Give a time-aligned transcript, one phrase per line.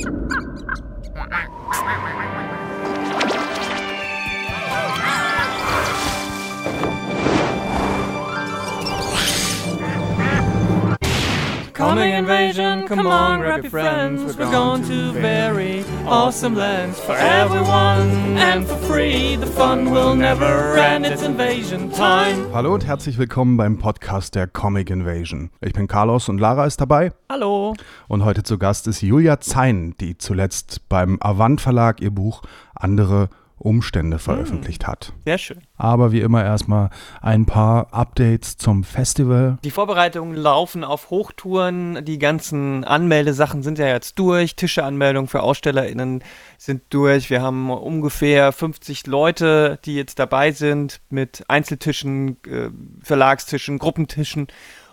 [0.00, 0.10] Ha
[1.18, 1.61] ha ha!
[12.02, 14.36] Coming invasion, come on, grab your friends.
[14.36, 19.36] We're going to very awesome lands for everyone and for free.
[19.36, 21.06] The fun will never end.
[21.06, 22.52] It's invasion time.
[22.52, 25.50] Hallo und herzlich willkommen beim Podcast der Comic Invasion.
[25.60, 27.12] Ich bin Carlos und Lara ist dabei.
[27.30, 27.74] Hallo.
[28.08, 32.42] Und heute zu Gast ist Julia Zein, die zuletzt beim Avant Verlag ihr Buch
[32.74, 33.28] Andere
[33.62, 35.12] Umstände veröffentlicht hat.
[35.24, 35.62] Sehr schön.
[35.76, 39.58] Aber wie immer erstmal ein paar Updates zum Festival.
[39.64, 42.04] Die Vorbereitungen laufen auf Hochtouren.
[42.04, 44.56] Die ganzen Anmeldesachen sind ja jetzt durch.
[44.56, 46.22] Tischeanmeldungen für AusstellerInnen
[46.58, 47.30] sind durch.
[47.30, 52.70] Wir haben ungefähr 50 Leute, die jetzt dabei sind mit Einzeltischen, äh,
[53.02, 54.48] Verlagstischen, Gruppentischen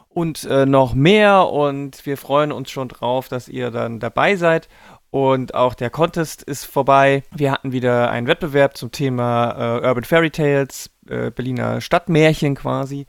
[0.10, 1.48] und äh, noch mehr.
[1.49, 4.68] Und wir freuen uns schon drauf, dass ihr dann dabei seid.
[5.12, 7.23] Und auch der Contest ist vorbei.
[7.36, 13.07] Wir hatten wieder einen Wettbewerb zum Thema äh, Urban Fairy Tales, äh, Berliner Stadtmärchen quasi.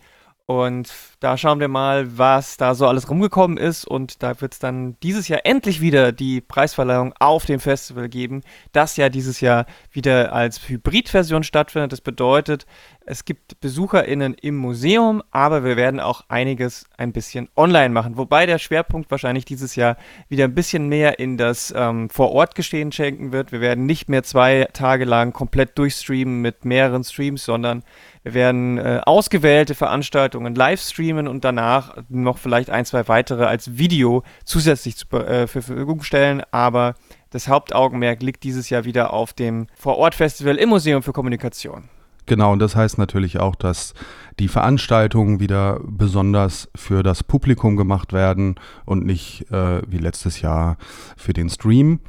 [0.50, 3.84] Und da schauen wir mal, was da so alles rumgekommen ist.
[3.84, 8.42] Und da wird es dann dieses Jahr endlich wieder die Preisverleihung auf dem Festival geben,
[8.72, 11.92] das ja dieses Jahr wieder als Hybridversion stattfindet.
[11.92, 12.66] Das bedeutet,
[13.06, 18.16] es gibt BesucherInnen im Museum, aber wir werden auch einiges ein bisschen online machen.
[18.16, 19.96] Wobei der Schwerpunkt wahrscheinlich dieses Jahr
[20.28, 23.52] wieder ein bisschen mehr in das ähm, Vor-Ort-Geschehen schenken wird.
[23.52, 27.84] Wir werden nicht mehr zwei Tage lang komplett durchstreamen mit mehreren Streams, sondern
[28.22, 33.78] wir werden äh, ausgewählte Veranstaltungen live streamen und danach noch vielleicht ein, zwei weitere als
[33.78, 36.42] Video zusätzlich zu, äh, zur Verfügung stellen.
[36.50, 36.94] Aber
[37.30, 41.88] das Hauptaugenmerk liegt dieses Jahr wieder auf dem Vor-Ort-Festival im Museum für Kommunikation.
[42.26, 43.94] Genau, und das heißt natürlich auch, dass
[44.38, 50.76] die Veranstaltungen wieder besonders für das Publikum gemacht werden und nicht äh, wie letztes Jahr
[51.16, 52.00] für den Stream.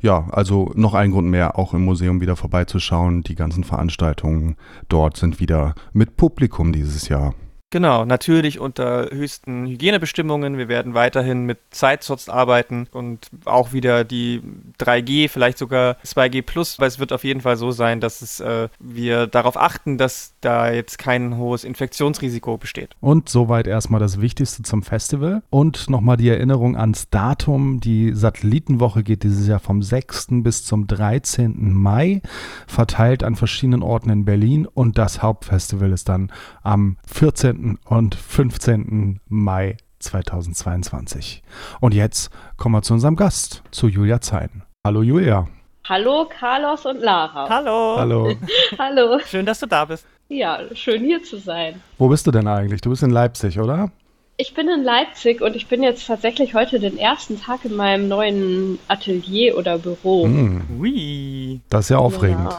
[0.00, 3.22] Ja, also noch ein Grund mehr, auch im Museum wieder vorbeizuschauen.
[3.22, 4.56] Die ganzen Veranstaltungen
[4.88, 7.34] dort sind wieder mit Publikum dieses Jahr.
[7.70, 10.56] Genau, natürlich unter höchsten Hygienebestimmungen.
[10.56, 14.40] Wir werden weiterhin mit Zeitslots arbeiten und auch wieder die
[14.78, 18.40] 3G, vielleicht sogar 2G Plus, weil es wird auf jeden Fall so sein, dass es,
[18.40, 22.96] äh, wir darauf achten, dass da jetzt kein hohes Infektionsrisiko besteht.
[23.00, 25.42] Und soweit erstmal das Wichtigste zum Festival.
[25.50, 27.80] Und nochmal die Erinnerung ans Datum.
[27.80, 30.42] Die Satellitenwoche geht dieses Jahr vom 6.
[30.42, 31.74] bis zum 13.
[31.74, 32.22] Mai,
[32.66, 34.66] verteilt an verschiedenen Orten in Berlin.
[34.66, 39.20] Und das Hauptfestival ist dann am 14 und 15.
[39.28, 41.42] Mai 2022.
[41.80, 44.62] Und jetzt kommen wir zu unserem Gast, zu Julia Zein.
[44.86, 45.46] Hallo Julia.
[45.88, 47.48] Hallo Carlos und Lara.
[47.48, 47.96] Hallo.
[47.98, 48.34] Hallo.
[48.78, 49.18] Hallo.
[49.26, 50.06] Schön, dass du da bist.
[50.28, 51.80] Ja, schön hier zu sein.
[51.96, 52.82] Wo bist du denn eigentlich?
[52.82, 53.90] Du bist in Leipzig, oder?
[54.36, 58.06] Ich bin in Leipzig und ich bin jetzt tatsächlich heute den ersten Tag in meinem
[58.06, 60.24] neuen Atelier oder Büro.
[60.26, 61.60] Hm, Ui.
[61.70, 62.52] das ist ja aufregend.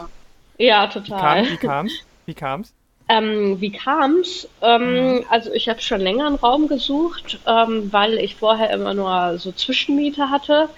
[0.58, 1.42] Ja, ja Wie, total.
[1.44, 1.92] kam, wie kam's?
[2.26, 2.74] Wie kam's?
[3.10, 4.48] Ähm, wie kam's?
[4.62, 9.36] Ähm, also ich habe schon länger einen Raum gesucht, ähm, weil ich vorher immer nur
[9.38, 10.68] so Zwischenmiete hatte.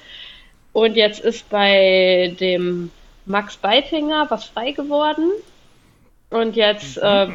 [0.72, 2.90] Und jetzt ist bei dem
[3.26, 5.30] Max Beitinger was frei geworden.
[6.30, 7.26] Und jetzt äh,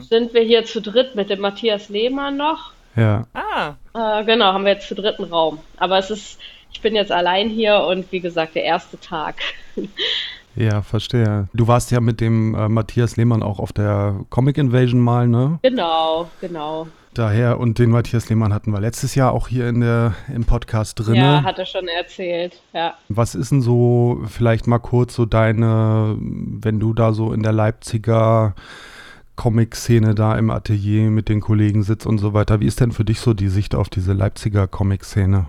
[0.00, 2.72] sind wir hier zu dritt mit dem Matthias Lehmann noch.
[2.94, 3.26] Ja.
[3.34, 3.74] Ah,
[4.20, 5.58] Äh, genau, haben wir jetzt zu dritten Raum.
[5.78, 6.38] Aber es ist,
[6.72, 9.36] ich bin jetzt allein hier und wie gesagt, der erste Tag.
[10.56, 11.48] Ja, verstehe.
[11.52, 15.58] Du warst ja mit dem äh, Matthias Lehmann auch auf der Comic Invasion mal, ne?
[15.62, 16.86] genau, genau.
[17.14, 20.98] Daher, und den Matthias Lehmann hatten wir letztes Jahr auch hier in der, im Podcast
[20.98, 21.14] drin.
[21.14, 22.60] Ja, hat er schon erzählt.
[22.72, 22.94] Ja.
[23.08, 27.52] Was ist denn so, vielleicht mal kurz so deine, wenn du da so in der
[27.52, 28.56] Leipziger
[29.36, 33.04] Comic-Szene da im Atelier mit den Kollegen sitzt und so weiter, wie ist denn für
[33.04, 35.46] dich so die Sicht auf diese Leipziger Comic-Szene?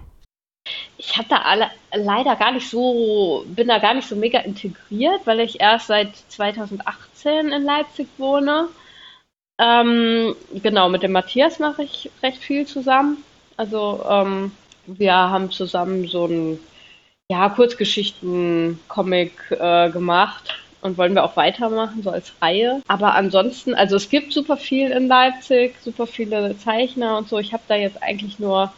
[0.97, 5.21] Ich habe da alle, leider gar nicht so, bin da gar nicht so mega integriert,
[5.25, 8.69] weil ich erst seit 2018 in Leipzig wohne.
[9.57, 13.23] Ähm, genau, mit dem Matthias mache ich recht viel zusammen.
[13.57, 14.51] Also ähm,
[14.85, 16.59] wir haben zusammen so ein
[17.29, 22.81] ja, Kurzgeschichten-Comic äh, gemacht und wollen wir auch weitermachen, so als Reihe.
[22.87, 27.39] Aber ansonsten, also es gibt super viel in Leipzig, super viele Zeichner und so.
[27.39, 28.71] Ich habe da jetzt eigentlich nur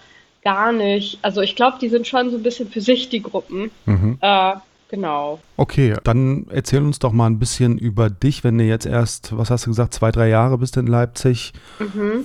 [0.47, 3.69] gar nicht, also ich glaube, die sind schon so ein bisschen für sich, die Gruppen.
[3.85, 4.17] Mhm.
[4.21, 4.53] Äh,
[4.87, 5.39] genau.
[5.57, 9.51] Okay, dann erzähl uns doch mal ein bisschen über dich, wenn du jetzt erst, was
[9.51, 11.51] hast du gesagt, zwei, drei Jahre bist in Leipzig.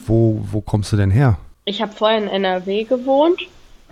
[0.07, 1.39] Wo, wo kommst du denn her?
[1.65, 3.41] Ich habe vorher in NRW gewohnt,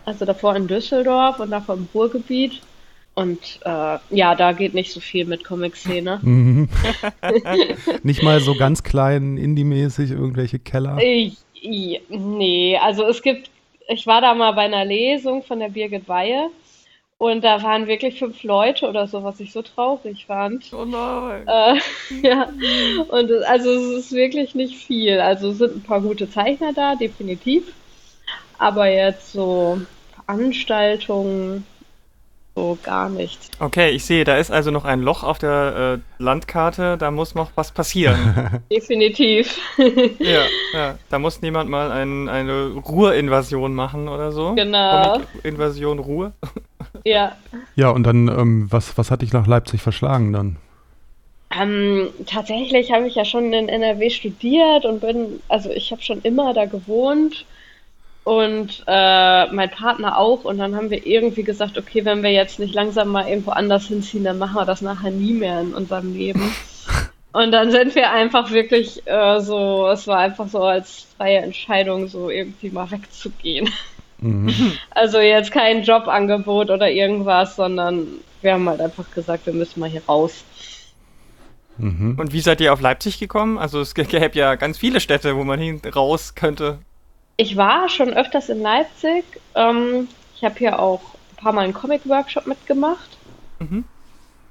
[0.05, 2.63] also davor in Düsseldorf und davor im Ruhrgebiet.
[3.15, 6.21] Und äh, ja, da geht nicht so viel mit Comic-Szene.
[6.23, 6.69] Mhm.
[8.05, 10.99] Nicht mal so ganz klein, indie-mäßig, irgendwelche Keller.
[11.03, 13.51] Ich, ja, nee, also es gibt,
[13.91, 16.51] ich war da mal bei einer Lesung von der Birgit Weihe
[17.19, 20.73] Und da waren wirklich fünf Leute oder so, was ich so traurig fand.
[20.73, 21.47] Oh nein.
[21.47, 21.81] Äh,
[22.23, 22.53] ja,
[23.09, 25.21] und also es ist wirklich nicht viel.
[25.21, 27.77] Also es sind ein paar gute Zeichner da, definitiv.
[28.55, 31.70] Aber jetzt so Veranstaltungen,
[32.55, 33.51] so gar nichts.
[33.59, 37.35] Okay, ich sehe, da ist also noch ein Loch auf der äh, Landkarte, da muss
[37.35, 38.63] noch was passieren.
[38.73, 39.59] Definitiv.
[40.19, 40.43] ja,
[40.73, 44.55] ja, da muss niemand mal ein, eine Ruhrinvasion machen oder so.
[44.55, 45.21] Genau.
[45.43, 46.33] Invasion Ruhr.
[47.05, 47.37] Ja.
[47.77, 50.57] Ja, und dann, ähm, was, was hat dich nach Leipzig verschlagen dann?
[51.53, 56.21] Ähm, tatsächlich habe ich ja schon in NRW studiert und bin, also ich habe schon
[56.23, 57.45] immer da gewohnt
[58.25, 60.45] und äh, mein Partner auch.
[60.45, 63.87] Und dann haben wir irgendwie gesagt, okay, wenn wir jetzt nicht langsam mal irgendwo anders
[63.87, 66.55] hinziehen, dann machen wir das nachher nie mehr in unserem Leben.
[67.33, 72.09] Und dann sind wir einfach wirklich äh, so, es war einfach so als freie Entscheidung,
[72.09, 73.71] so irgendwie mal wegzugehen.
[74.19, 74.73] Mhm.
[74.91, 78.07] Also jetzt kein Jobangebot oder irgendwas, sondern
[78.43, 80.45] wir haben halt einfach gesagt, wir müssen mal hier raus.
[81.79, 82.17] Mhm.
[82.19, 83.59] Und wie seid ihr auf Leipzig gekommen?
[83.59, 86.81] Also es gäbe ja ganz viele Städte, wo man hin raus könnte.
[87.41, 89.25] Ich war schon öfters in Leipzig.
[89.55, 93.17] Ähm, ich habe hier auch ein paar Mal einen Comic-Workshop mitgemacht.
[93.61, 93.85] Mhm.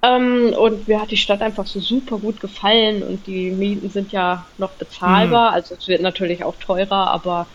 [0.02, 4.12] Ähm, und mir hat die Stadt einfach so super gut gefallen und die Mieten sind
[4.12, 5.52] ja noch bezahlbar.
[5.52, 5.56] Mhm.
[5.56, 7.46] Also es wird natürlich auch teurer, aber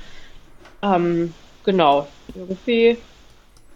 [0.83, 1.35] ähm,
[1.65, 2.99] genau, irgendwie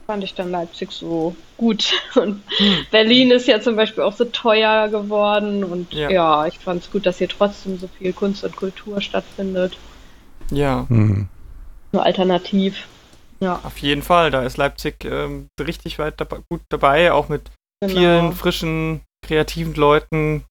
[0.07, 1.93] fand ich dann Leipzig so gut.
[2.15, 2.87] Und hm.
[2.93, 5.65] Berlin ist ja zum Beispiel auch so teuer geworden.
[5.65, 9.01] Und ja, ja ich fand es gut, dass hier trotzdem so viel Kunst und Kultur
[9.01, 9.77] stattfindet.
[10.51, 10.87] Ja.
[10.89, 11.29] Hm.
[11.93, 12.87] So alternativ.
[13.41, 13.61] Ja.
[13.63, 17.51] Auf jeden Fall, da ist Leipzig ähm, richtig weit dabei, gut dabei, auch mit
[17.81, 17.95] genau.
[17.95, 20.45] vielen frischen, kreativen Leuten.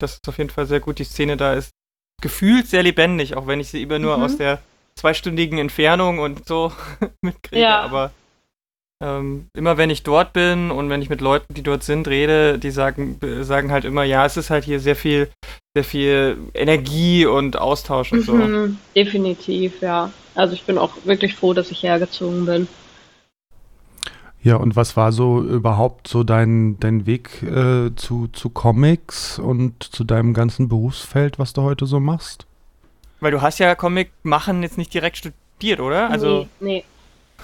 [0.00, 0.98] Das ist auf jeden Fall sehr gut.
[0.98, 1.70] Die Szene da ist
[2.22, 4.22] gefühlt sehr lebendig, auch wenn ich sie immer nur mhm.
[4.22, 4.60] aus der
[4.96, 6.72] zweistündigen Entfernung und so
[7.20, 7.62] mitkriege.
[7.62, 7.82] Ja.
[7.82, 8.12] Aber
[9.02, 12.58] ähm, immer wenn ich dort bin und wenn ich mit Leuten, die dort sind, rede,
[12.58, 15.28] die sagen, sagen halt immer, ja, es ist halt hier sehr viel,
[15.74, 18.34] sehr viel Energie und Austausch und so.
[18.34, 20.10] Mhm, definitiv, ja.
[20.34, 22.68] Also ich bin auch wirklich froh, dass ich hergezogen bin.
[24.42, 29.84] Ja, und was war so überhaupt so dein, dein Weg äh, zu, zu Comics und
[29.84, 32.46] zu deinem ganzen Berufsfeld, was du heute so machst?
[33.20, 36.10] Weil du hast ja Comic machen jetzt nicht direkt studiert, oder?
[36.10, 36.84] Also nee,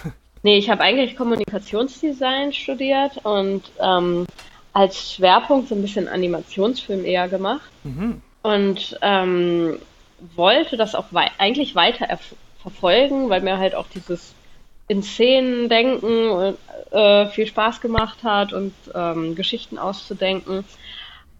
[0.02, 0.12] nee.
[0.42, 4.26] nee ich habe eigentlich Kommunikationsdesign studiert und ähm,
[4.72, 7.70] als Schwerpunkt so ein bisschen Animationsfilm eher gemacht.
[7.84, 8.22] Mhm.
[8.42, 9.78] Und ähm,
[10.34, 12.08] wollte das auch wei eigentlich weiter
[12.68, 14.34] verfolgen, weil mir halt auch dieses
[14.88, 16.56] in Szenen denken
[16.90, 20.64] äh, viel Spaß gemacht hat und ähm, Geschichten auszudenken.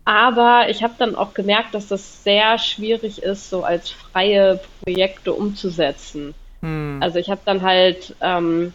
[0.04, 5.32] Aber ich habe dann auch gemerkt, dass das sehr schwierig ist, so als freie Projekte
[5.32, 6.34] umzusetzen.
[6.62, 6.98] Hm.
[7.02, 8.72] Also ich habe dann halt ähm,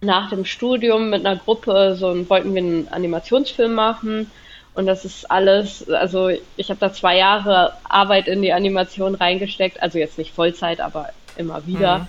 [0.00, 4.30] nach dem Studium mit einer Gruppe so wollten wir einen Animationsfilm machen
[4.74, 9.82] und das ist alles, also ich habe da zwei Jahre Arbeit in die Animation reingesteckt,
[9.82, 12.00] also jetzt nicht Vollzeit, aber immer wieder.
[12.00, 12.06] Hm.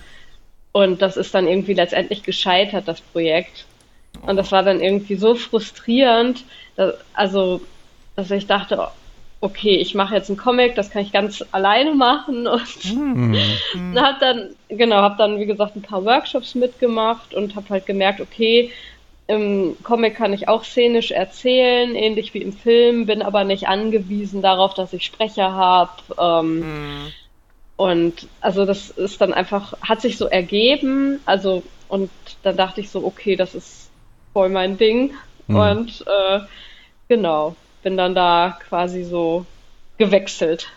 [0.72, 3.64] Und das ist dann irgendwie letztendlich gescheitert, das Projekt.
[4.22, 6.44] Und das war dann irgendwie so frustrierend,
[6.76, 7.60] dass, also
[8.16, 8.88] dass ich dachte,
[9.40, 13.36] okay, ich mache jetzt einen Comic, das kann ich ganz alleine machen und mhm.
[13.96, 18.20] habe dann, genau, habe dann, wie gesagt, ein paar Workshops mitgemacht und habe halt gemerkt,
[18.20, 18.72] okay,
[19.26, 24.42] im Comic kann ich auch szenisch erzählen, ähnlich wie im Film, bin aber nicht angewiesen
[24.42, 25.92] darauf, dass ich Sprecher habe.
[26.18, 27.12] Ähm, mhm.
[27.76, 32.10] Und also das ist dann einfach, hat sich so ergeben, also und
[32.42, 33.90] dann dachte ich so, okay, das ist
[34.32, 35.12] voll mein Ding.
[35.48, 35.56] Mhm.
[35.56, 36.40] Und äh,
[37.08, 39.46] genau bin dann da quasi so
[39.98, 40.72] gewechselt.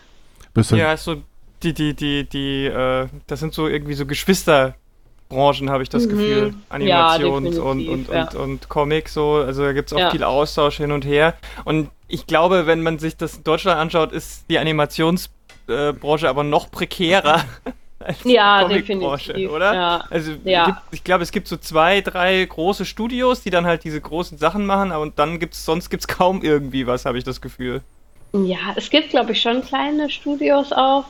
[0.70, 1.16] Ja, so
[1.62, 6.10] die, die, die, die, äh, das sind so irgendwie so Geschwisterbranchen, habe ich das mhm.
[6.10, 6.54] Gefühl.
[6.68, 8.28] Animation ja, und, und, ja.
[8.28, 9.34] und, und Comic so.
[9.34, 10.10] Also da gibt es auch ja.
[10.10, 11.34] viel Austausch hin und her.
[11.64, 15.37] Und ich glaube, wenn man sich das in Deutschland anschaut, ist die Animationsbranche
[15.68, 17.44] äh, aber noch prekärer.
[18.24, 19.50] ja, definitiv.
[19.50, 19.74] oder?
[19.74, 20.04] Ja.
[20.10, 20.66] Also ja.
[20.66, 24.38] Gibt, ich glaube, es gibt so zwei, drei große Studios, die dann halt diese großen
[24.38, 27.82] Sachen machen, und dann gibt's sonst gibt's kaum irgendwie was, habe ich das Gefühl.
[28.32, 31.04] Ja, es gibt, glaube ich, schon kleine Studios auch.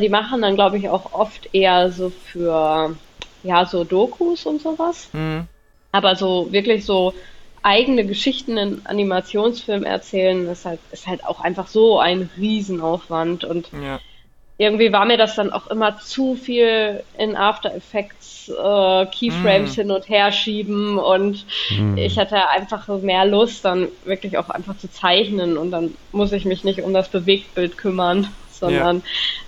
[0.00, 2.96] Die machen dann, glaube ich, auch oft eher so für
[3.42, 5.08] ja so Dokus und sowas.
[5.12, 5.46] Mhm.
[5.92, 7.12] Aber so wirklich so
[7.62, 13.70] eigene Geschichten in Animationsfilmen erzählen, ist halt, ist halt auch einfach so ein Riesenaufwand und
[13.72, 14.00] ja
[14.62, 19.80] irgendwie war mir das dann auch immer zu viel in After Effects äh, Keyframes mm.
[19.80, 21.96] hin und her schieben und mm.
[21.96, 26.44] ich hatte einfach mehr Lust, dann wirklich auch einfach zu zeichnen und dann muss ich
[26.44, 29.02] mich nicht um das Bewegtbild kümmern, sondern ja.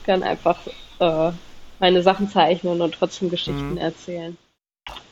[0.05, 0.59] kann einfach
[0.99, 1.31] äh,
[1.79, 3.79] meine Sachen zeichnen und trotzdem Geschichten mm.
[3.79, 4.37] erzählen.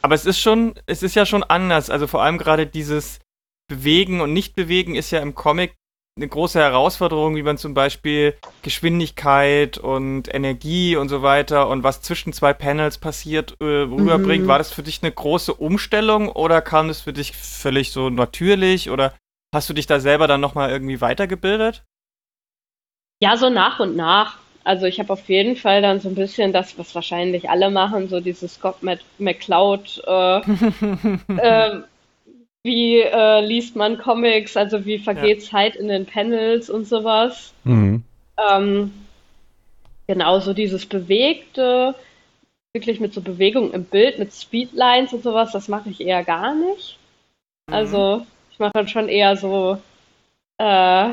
[0.02, 1.90] Aber es ist schon, es ist ja schon anders.
[1.90, 3.20] Also vor allem gerade dieses
[3.68, 5.74] Bewegen und Nicht-Bewegen ist ja im Comic
[6.16, 12.02] eine große Herausforderung, wie man zum Beispiel Geschwindigkeit und Energie und so weiter und was
[12.02, 14.44] zwischen zwei Panels passiert, äh, rüberbringt.
[14.44, 14.48] Mhm.
[14.48, 18.90] War das für dich eine große Umstellung oder kam das für dich völlig so natürlich
[18.90, 19.14] oder
[19.54, 21.82] hast du dich da selber dann nochmal irgendwie weitergebildet?
[23.22, 24.41] Ja, so nach und nach.
[24.64, 28.08] Also ich habe auf jeden Fall dann so ein bisschen das, was wahrscheinlich alle machen,
[28.08, 28.76] so dieses Scott
[29.18, 30.38] McCloud äh,
[31.36, 31.80] äh,
[32.62, 35.50] wie äh, liest man Comics, also wie vergeht ja.
[35.50, 37.52] Zeit in den Panels und sowas.
[37.64, 38.04] Mhm.
[38.38, 38.92] Ähm,
[40.06, 41.94] genauso dieses Bewegte,
[42.72, 46.54] wirklich mit so Bewegung im Bild, mit Speedlines und sowas, das mache ich eher gar
[46.54, 46.98] nicht.
[47.66, 47.74] Mhm.
[47.74, 49.78] Also ich mache dann schon eher so
[50.58, 51.10] äh,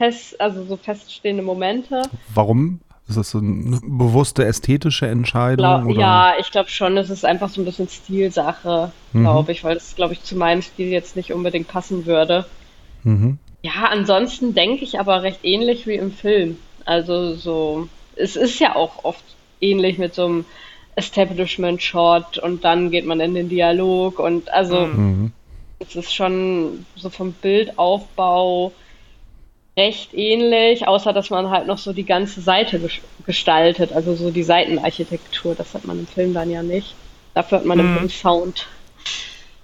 [0.00, 2.02] fest, also so feststehende Momente.
[2.32, 2.80] Warum?
[3.06, 5.88] Ist das so eine bewusste ästhetische Entscheidung?
[5.88, 9.22] Glaub, ja, ich glaube schon, es ist einfach so ein bisschen Stilsache, mhm.
[9.22, 12.46] glaube ich, weil das, glaube ich, zu meinem Stil jetzt nicht unbedingt passen würde.
[13.02, 13.38] Mhm.
[13.62, 16.56] Ja, ansonsten denke ich aber recht ähnlich wie im Film.
[16.86, 19.24] Also so, es ist ja auch oft
[19.60, 20.44] ähnlich mit so einem
[20.94, 25.32] Establishment-Shot und dann geht man in den Dialog und also mhm.
[25.78, 28.72] es ist schon so vom Bildaufbau
[29.76, 32.80] recht ähnlich, außer dass man halt noch so die ganze Seite
[33.26, 35.54] gestaltet, also so die Seitenarchitektur.
[35.54, 36.94] Das hat man im Film dann ja nicht.
[37.34, 37.98] Dafür hat man hm.
[37.98, 38.66] im Sound.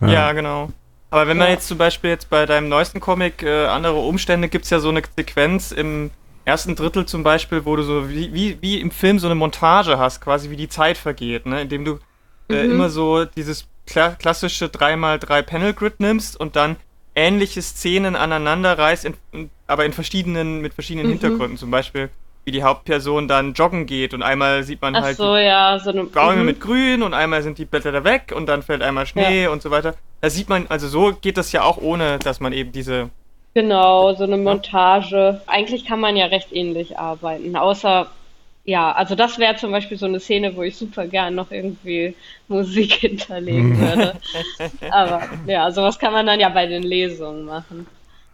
[0.00, 0.08] Ja.
[0.08, 0.70] ja, genau.
[1.10, 4.64] Aber wenn man jetzt zum Beispiel jetzt bei deinem neuesten Comic äh, andere Umstände gibt
[4.64, 6.10] es ja so eine Sequenz im
[6.44, 9.98] ersten Drittel zum Beispiel, wo du so wie, wie, wie im Film so eine Montage
[9.98, 11.62] hast, quasi wie die Zeit vergeht, ne?
[11.62, 11.98] Indem du
[12.48, 12.72] äh, mhm.
[12.72, 16.76] immer so dieses kla klassische 3x3 Panel Grid nimmst und dann
[17.16, 21.12] ähnliche Szenen aneinander reißt, in, aber in verschiedenen, mit verschiedenen mhm.
[21.12, 21.56] Hintergründen.
[21.56, 22.10] Zum Beispiel,
[22.44, 25.90] wie die Hauptperson dann joggen geht und einmal sieht man Ach halt so, ja, so
[25.90, 26.46] eine, Bäume mhm.
[26.46, 29.50] mit grün und einmal sind die Blätter da weg und dann fällt einmal Schnee ja.
[29.50, 29.94] und so weiter.
[30.20, 33.10] Da sieht man, also so geht das ja auch ohne, dass man eben diese
[33.54, 35.40] Genau, so eine Montage.
[35.46, 38.06] Eigentlich kann man ja recht ähnlich arbeiten, außer
[38.66, 42.14] ja, also das wäre zum Beispiel so eine Szene, wo ich super gern noch irgendwie
[42.48, 43.80] Musik hinterlegen mhm.
[43.80, 44.20] würde.
[44.90, 47.86] Aber ja, sowas kann man dann ja bei den Lesungen machen.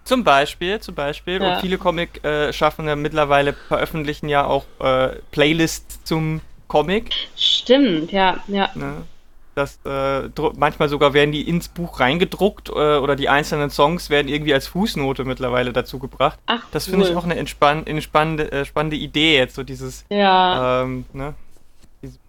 [0.05, 1.41] Zum Beispiel, zum Beispiel.
[1.41, 1.55] Ja.
[1.55, 7.11] Und viele Comic-Schaffende äh, mittlerweile veröffentlichen ja auch äh, Playlists zum Comic.
[7.37, 8.71] Stimmt, ja, ja.
[8.75, 9.05] Ne?
[9.55, 14.29] Das, äh, manchmal sogar werden die ins Buch reingedruckt äh, oder die einzelnen Songs werden
[14.29, 16.39] irgendwie als Fußnote mittlerweile dazu gebracht.
[16.47, 20.07] Ach, das finde ich auch eine entspann entspannende, äh, spannende Idee jetzt, so dieses.
[20.09, 20.83] Ja.
[20.83, 21.35] Ähm, ne?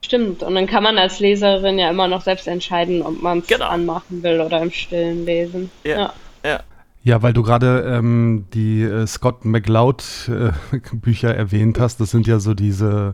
[0.02, 3.48] Stimmt, und dann kann man als Leserin ja immer noch selbst entscheiden, ob man es
[3.48, 3.68] genau.
[3.68, 5.72] anmachen will oder im Stillen lesen.
[5.84, 5.98] Ja.
[5.98, 6.14] ja.
[6.46, 6.60] ja.
[7.06, 12.28] Ja, weil du gerade ähm, die äh, Scott McLeod äh, Bücher erwähnt hast, das sind
[12.28, 13.14] ja so diese,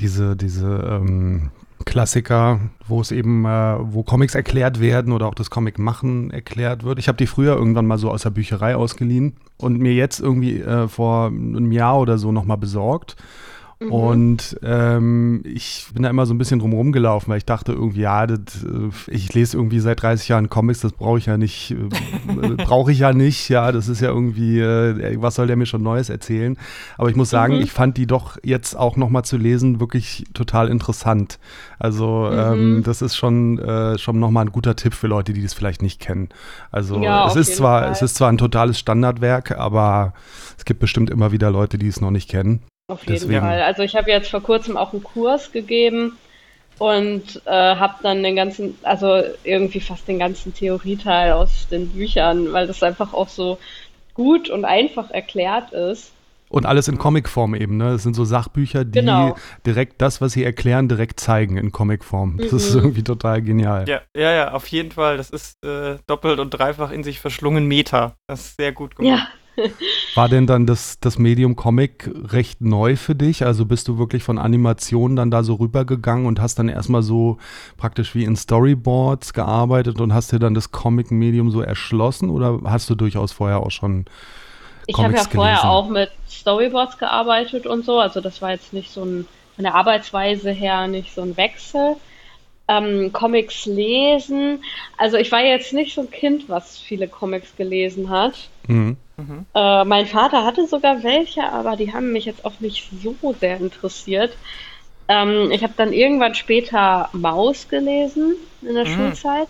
[0.00, 1.50] diese, diese ähm,
[1.84, 6.84] Klassiker, wo es eben, äh, wo Comics erklärt werden oder auch das Comic machen erklärt
[6.84, 6.98] wird.
[6.98, 10.60] Ich habe die früher irgendwann mal so aus der Bücherei ausgeliehen und mir jetzt irgendwie
[10.60, 13.16] äh, vor einem Jahr oder so nochmal besorgt.
[13.84, 13.92] Mhm.
[13.92, 18.02] Und ähm, ich bin da immer so ein bisschen drumherum gelaufen, weil ich dachte irgendwie,
[18.02, 21.72] ja, das, äh, ich lese irgendwie seit 30 Jahren Comics, das brauche ich ja nicht,
[21.72, 25.66] äh, brauche ich ja nicht, ja, das ist ja irgendwie, äh, was soll der mir
[25.66, 26.56] schon Neues erzählen?
[26.98, 27.62] Aber ich muss sagen, mhm.
[27.62, 31.38] ich fand die doch jetzt auch nochmal zu lesen wirklich total interessant.
[31.78, 32.38] Also mhm.
[32.38, 35.82] ähm, das ist schon, äh, schon nochmal ein guter Tipp für Leute, die das vielleicht
[35.82, 36.28] nicht kennen.
[36.70, 37.92] Also ja, es ist zwar, Fall.
[37.92, 40.14] es ist zwar ein totales Standardwerk, aber
[40.56, 42.60] es gibt bestimmt immer wieder Leute, die es noch nicht kennen.
[42.92, 43.40] Auf jeden Deswegen.
[43.40, 43.62] Fall.
[43.62, 46.18] Also ich habe jetzt vor kurzem auch einen Kurs gegeben
[46.78, 52.52] und äh, habe dann den ganzen, also irgendwie fast den ganzen Theorieteil aus den Büchern,
[52.52, 53.58] weil das einfach auch so
[54.12, 56.12] gut und einfach erklärt ist.
[56.50, 57.92] Und alles in Comicform eben, ne?
[57.92, 59.36] Das sind so Sachbücher, die genau.
[59.64, 62.36] direkt das, was sie erklären, direkt zeigen in Comicform.
[62.36, 62.58] Das mhm.
[62.58, 63.88] ist irgendwie total genial.
[63.88, 65.16] Ja, ja, ja, auf jeden Fall.
[65.16, 68.16] Das ist äh, doppelt und dreifach in sich verschlungen Meta.
[68.26, 69.18] Das ist sehr gut gemacht.
[69.18, 69.28] Ja,
[70.14, 73.44] war denn dann das, das Medium Comic recht neu für dich?
[73.44, 77.38] Also bist du wirklich von Animationen dann da so rübergegangen und hast dann erstmal so
[77.76, 82.88] praktisch wie in Storyboards gearbeitet und hast dir dann das Comic-Medium so erschlossen oder hast
[82.90, 84.04] du durchaus vorher auch schon
[84.86, 85.68] ich habe ja vorher gelesen?
[85.68, 89.74] auch mit Storyboards gearbeitet und so, also das war jetzt nicht so ein von der
[89.74, 91.96] Arbeitsweise her nicht so ein Wechsel.
[92.68, 94.62] Ähm, Comics lesen,
[94.96, 98.48] also ich war jetzt nicht so ein Kind, was viele Comics gelesen hat.
[98.68, 98.96] Mhm.
[99.16, 99.46] Mhm.
[99.54, 103.58] Äh, mein Vater hatte sogar welche, aber die haben mich jetzt auch nicht so sehr
[103.58, 104.36] interessiert.
[105.08, 108.94] Ähm, ich habe dann irgendwann später Maus gelesen in der mhm.
[108.94, 109.48] Schulzeit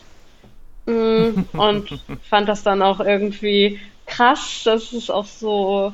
[0.86, 1.46] mhm.
[1.52, 5.92] und fand das dann auch irgendwie krass, dass es auch so,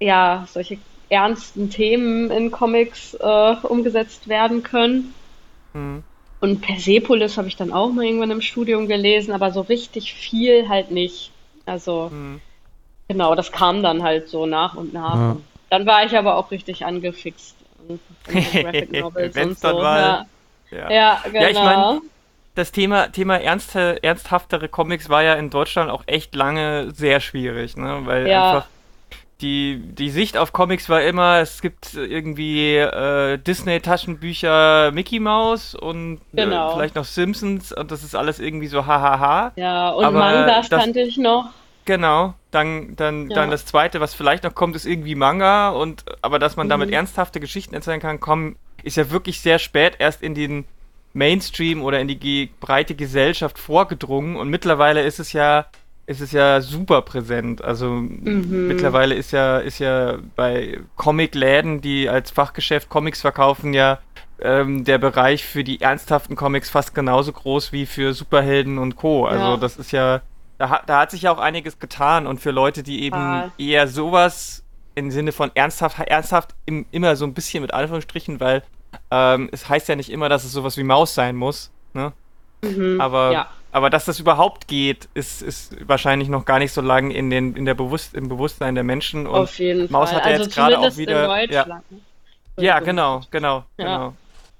[0.00, 0.78] ja, solche
[1.08, 5.14] ernsten Themen in Comics äh, umgesetzt werden können.
[5.72, 6.02] Mhm.
[6.46, 10.68] Und Persepolis habe ich dann auch mal irgendwann im Studium gelesen, aber so richtig viel
[10.68, 11.32] halt nicht.
[11.64, 12.40] Also, hm.
[13.08, 15.16] genau, das kam dann halt so nach und nach.
[15.16, 15.36] Ja.
[15.70, 17.56] Dann war ich aber auch richtig angefixt.
[18.92, 19.82] Novels und so.
[19.82, 20.26] Ja.
[20.70, 20.90] Ja.
[20.90, 21.40] ja, genau.
[21.40, 22.00] Ja, ich mein, genau.
[22.54, 27.76] das Thema, Thema ernste, ernsthaftere Comics war ja in Deutschland auch echt lange sehr schwierig,
[27.76, 28.02] ne?
[28.04, 28.50] Weil ja.
[28.50, 28.66] einfach
[29.40, 36.20] die, die Sicht auf Comics war immer, es gibt irgendwie äh, Disney-Taschenbücher Mickey Mouse und
[36.32, 36.70] äh, genau.
[36.70, 39.52] äh, vielleicht noch Simpsons und das ist alles irgendwie so hahaha.
[39.56, 41.50] Ja, und Aber Mangas das, kannte ich noch.
[41.84, 43.36] Genau, dann, dann, ja.
[43.36, 46.70] dann das zweite, was vielleicht noch kommt, ist irgendwie Manga und aber dass man mhm.
[46.70, 50.64] damit ernsthafte Geschichten erzählen kann, kommen, ist ja wirklich sehr spät erst in den
[51.12, 55.66] Mainstream oder in die breite Gesellschaft vorgedrungen und mittlerweile ist es ja
[56.06, 57.62] ist es ja super präsent.
[57.62, 58.68] Also mhm.
[58.68, 63.98] mittlerweile ist ja, ist ja bei Comicläden, die als Fachgeschäft Comics verkaufen, ja
[64.40, 69.26] ähm, der Bereich für die ernsthaften Comics fast genauso groß wie für Superhelden und Co.
[69.26, 69.56] Also ja.
[69.56, 70.20] das ist ja,
[70.58, 73.52] da, da hat sich ja auch einiges getan und für Leute, die eben ah.
[73.58, 74.62] eher sowas
[74.94, 78.62] im Sinne von ernsthaft, ernsthaft im, immer so ein bisschen mit Anführungsstrichen, weil
[79.10, 81.70] ähm, es heißt ja nicht immer, dass es sowas wie Maus sein muss.
[81.92, 82.12] Ne?
[82.62, 83.50] Mhm, aber ja.
[83.76, 87.54] Aber dass das überhaupt geht, ist, ist wahrscheinlich noch gar nicht so lange in, den,
[87.56, 89.26] in der Bewusst, im Bewusstsein der Menschen.
[89.26, 90.20] Und Auf jeden Maus Fall.
[90.20, 91.44] hat ja also jetzt gerade auch wieder.
[91.52, 91.82] Ja,
[92.56, 93.84] ja genau, genau, ja.
[93.84, 94.14] genau.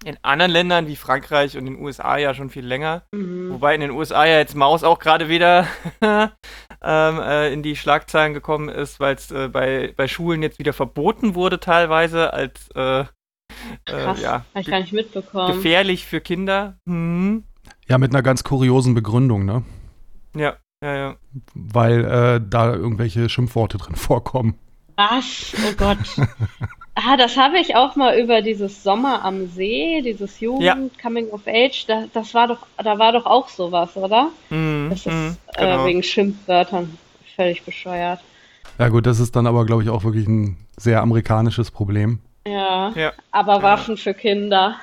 [0.04, 3.04] In anderen Ländern wie Frankreich und den USA ja schon viel länger.
[3.12, 3.54] Mhm.
[3.54, 5.66] Wobei in den USA ja jetzt Maus auch gerade wieder
[6.02, 10.74] ähm, äh, in die Schlagzeilen gekommen ist, weil es äh, bei, bei Schulen jetzt wieder
[10.74, 13.06] verboten wurde, teilweise als äh, äh
[13.86, 15.54] Krass, ja, hab ich gar nicht mitbekommen.
[15.54, 16.76] gefährlich für Kinder.
[16.84, 17.44] Mhm.
[17.88, 19.62] Ja, mit einer ganz kuriosen Begründung, ne?
[20.34, 21.16] Ja, ja, ja.
[21.54, 24.54] Weil äh, da irgendwelche Schimpfworte drin vorkommen.
[24.96, 25.52] Was?
[25.56, 25.98] Oh Gott.
[26.94, 30.76] ah, das habe ich auch mal über dieses Sommer am See, dieses Jugend ja.
[31.02, 34.30] Coming of Age, da, das war doch, da war doch auch sowas, oder?
[34.48, 35.84] Mm, das ist mm, genau.
[35.84, 36.96] äh, wegen Schimpfwörtern
[37.34, 38.20] völlig bescheuert.
[38.78, 42.20] Ja gut, das ist dann aber, glaube ich, auch wirklich ein sehr amerikanisches Problem.
[42.46, 43.12] Ja, ja.
[43.32, 44.02] aber Waffen ja.
[44.02, 44.76] für Kinder.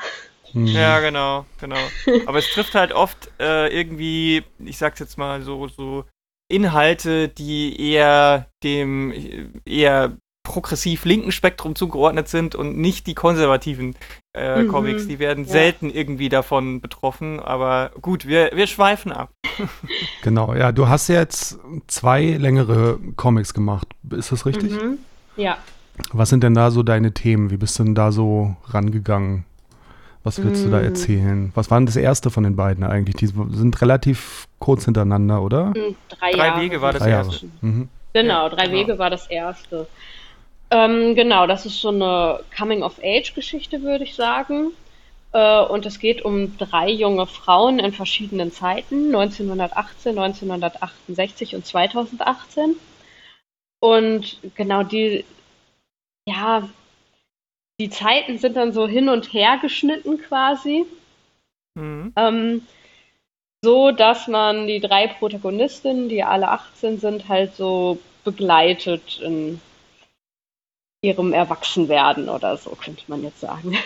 [0.53, 0.67] Mhm.
[0.67, 1.77] Ja, genau, genau.
[2.25, 6.05] Aber es trifft halt oft äh, irgendwie, ich sag's jetzt mal so, so
[6.47, 9.13] Inhalte, die eher dem
[9.65, 13.95] eher progressiv linken Spektrum zugeordnet sind und nicht die konservativen
[14.33, 14.67] äh, mhm.
[14.67, 15.07] Comics.
[15.07, 15.51] Die werden ja.
[15.51, 19.31] selten irgendwie davon betroffen, aber gut, wir, wir schweifen ab.
[20.21, 24.71] genau, ja, du hast jetzt zwei längere Comics gemacht, ist das richtig?
[24.73, 24.97] Mhm.
[25.37, 25.57] Ja.
[26.11, 27.49] Was sind denn da so deine Themen?
[27.49, 29.45] Wie bist du denn da so rangegangen?
[30.23, 30.65] Was willst mm.
[30.65, 30.86] du da mm.
[30.86, 31.51] erzählen?
[31.53, 33.15] Was war denn das erste von den beiden eigentlich?
[33.15, 35.65] Die sind relativ kurz hintereinander, oder?
[35.65, 37.47] Mm, drei, drei Wege war das drei erste.
[37.62, 37.89] Mhm.
[38.13, 38.77] Genau, drei genau.
[38.77, 39.88] Wege war das erste.
[40.71, 44.71] Ähm, genau, das ist so eine Coming-of-Age-Geschichte, würde ich sagen.
[45.33, 52.75] Äh, und es geht um drei junge Frauen in verschiedenen Zeiten, 1918, 1968 und 2018.
[53.79, 55.25] Und genau die,
[56.25, 56.69] ja,
[57.79, 60.86] die Zeiten sind dann so hin und her geschnitten quasi.
[61.75, 62.13] Mhm.
[62.15, 62.62] Ähm,
[63.63, 69.62] so dass man die drei Protagonistinnen, die alle 18 sind, halt so begleitet in
[71.01, 73.77] ihrem Erwachsenwerden oder so, könnte man jetzt sagen.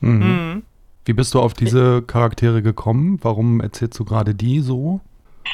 [0.00, 0.10] Mhm.
[0.10, 0.62] Mhm.
[1.04, 3.18] Wie bist du auf diese Charaktere gekommen?
[3.22, 5.00] Warum erzählst du gerade die so?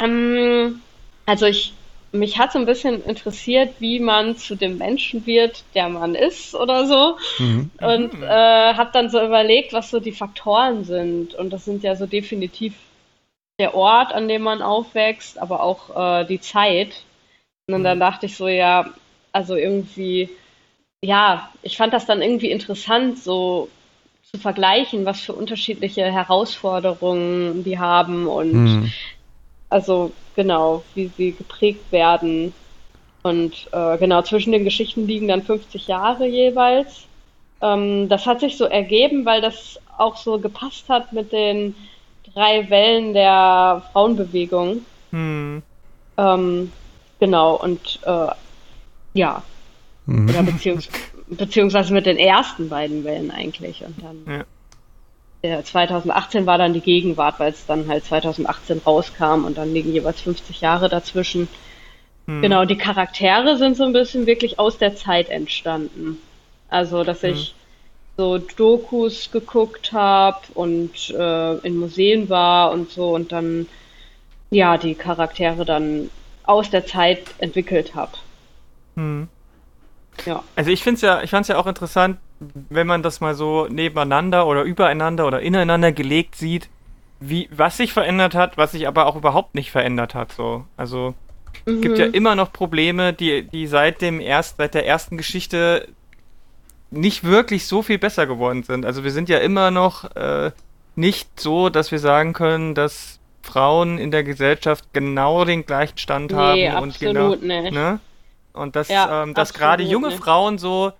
[0.00, 0.80] Ähm,
[1.26, 1.74] also ich
[2.12, 6.54] mich hat so ein bisschen interessiert, wie man zu dem Menschen wird, der man ist
[6.54, 7.16] oder so.
[7.38, 7.70] Mhm.
[7.80, 11.34] Und äh, habe dann so überlegt, was so die Faktoren sind.
[11.34, 12.74] Und das sind ja so definitiv
[13.58, 17.02] der Ort, an dem man aufwächst, aber auch äh, die Zeit.
[17.66, 18.90] Und dann dachte ich so, ja,
[19.32, 20.28] also irgendwie,
[21.02, 23.68] ja, ich fand das dann irgendwie interessant, so
[24.30, 28.92] zu vergleichen, was für unterschiedliche Herausforderungen die haben und mhm.
[29.72, 32.52] Also genau, wie sie geprägt werden.
[33.22, 37.06] Und äh, genau, zwischen den Geschichten liegen dann 50 Jahre jeweils.
[37.60, 41.74] Ähm, das hat sich so ergeben, weil das auch so gepasst hat mit den
[42.34, 44.84] drei Wellen der Frauenbewegung.
[45.10, 45.62] Hm.
[46.18, 46.72] Ähm,
[47.20, 48.26] genau, und äh,
[49.14, 49.42] ja.
[50.06, 50.28] Mhm.
[50.28, 50.88] Oder beziehungs
[51.28, 53.82] beziehungsweise mit den ersten beiden Wellen eigentlich.
[53.84, 54.44] Und dann ja.
[55.42, 60.20] 2018 war dann die Gegenwart, weil es dann halt 2018 rauskam und dann liegen jeweils
[60.20, 61.48] 50 Jahre dazwischen.
[62.26, 62.42] Hm.
[62.42, 66.18] Genau, die Charaktere sind so ein bisschen wirklich aus der Zeit entstanden.
[66.68, 67.32] Also, dass hm.
[67.32, 67.54] ich
[68.16, 73.66] so Dokus geguckt habe und äh, in Museen war und so und dann
[74.50, 76.10] ja die Charaktere dann
[76.44, 78.12] aus der Zeit entwickelt habe.
[78.96, 79.28] Hm.
[80.26, 80.44] Ja.
[80.56, 82.18] Also ich finde es ja, ich fand es ja auch interessant,
[82.70, 86.70] wenn man das mal so nebeneinander oder übereinander oder ineinander gelegt sieht,
[87.20, 90.32] wie, was sich verändert hat, was sich aber auch überhaupt nicht verändert hat.
[90.32, 90.66] So.
[90.76, 91.14] Also
[91.76, 92.12] es gibt ja Mhm.
[92.12, 95.88] immer noch Probleme, die, die seit dem erst, seit der ersten Geschichte
[96.90, 98.84] nicht wirklich so viel besser geworden sind.
[98.84, 100.52] Also wir sind ja immer noch äh,
[100.94, 106.32] nicht so, dass wir sagen können, dass Frauen in der Gesellschaft genau den gleichen Stand
[106.32, 107.72] Nee, haben und genau, absolut nicht.
[107.72, 108.00] ne?
[108.52, 110.18] Und dass, Ja, ähm, dass gerade junge nicht.
[110.18, 110.92] Frauen so,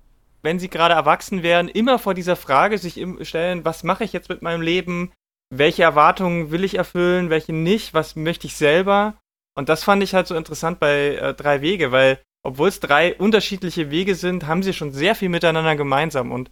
[0.43, 4.29] wenn sie gerade erwachsen werden, immer vor dieser Frage sich stellen, was mache ich jetzt
[4.29, 5.13] mit meinem Leben?
[5.55, 7.95] Welche Erwartungen will ich erfüllen, welche nicht?
[7.95, 9.19] Was möchte ich selber?
[9.57, 13.15] Und das fand ich halt so interessant bei äh, Drei Wege, weil obwohl es drei
[13.15, 16.33] unterschiedliche Wege sind, haben sie schon sehr viel miteinander gemeinsam.
[16.33, 16.51] Und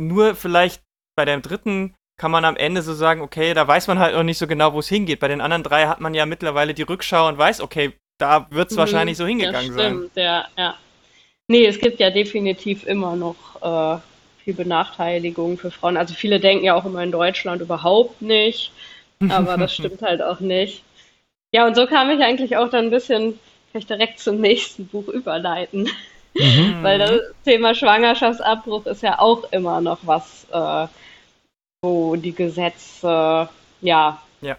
[0.00, 0.82] nur vielleicht
[1.16, 4.22] bei dem dritten kann man am Ende so sagen, okay, da weiß man halt noch
[4.22, 5.20] nicht so genau, wo es hingeht.
[5.20, 8.70] Bei den anderen drei hat man ja mittlerweile die Rückschau und weiß, okay, da wird
[8.70, 9.92] es Mhm, wahrscheinlich so hingegangen sein.
[9.92, 10.74] stimmt, Ja, ja.
[11.48, 14.00] Nee, es gibt ja definitiv immer noch äh,
[14.44, 15.96] viel Benachteiligung für Frauen.
[15.96, 18.70] Also viele denken ja auch immer in Deutschland überhaupt nicht,
[19.28, 20.82] aber das stimmt halt auch nicht.
[21.52, 23.38] Ja, und so kam ich eigentlich auch dann ein bisschen,
[23.72, 25.88] ich direkt zum nächsten Buch überleiten,
[26.34, 26.78] Mhm.
[26.82, 30.86] weil das Thema Schwangerschaftsabbruch ist ja auch immer noch was, äh,
[31.82, 33.48] wo die Gesetze
[33.80, 34.58] ja, Ja.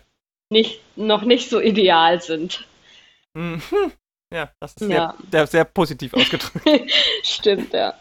[0.49, 2.65] nicht, noch nicht so ideal sind.
[3.35, 3.61] Mhm.
[4.33, 5.15] Ja, das ist Ja.
[5.31, 6.63] sehr, sehr, positiv ausgedrückt.
[7.23, 7.93] Stimmt, ja.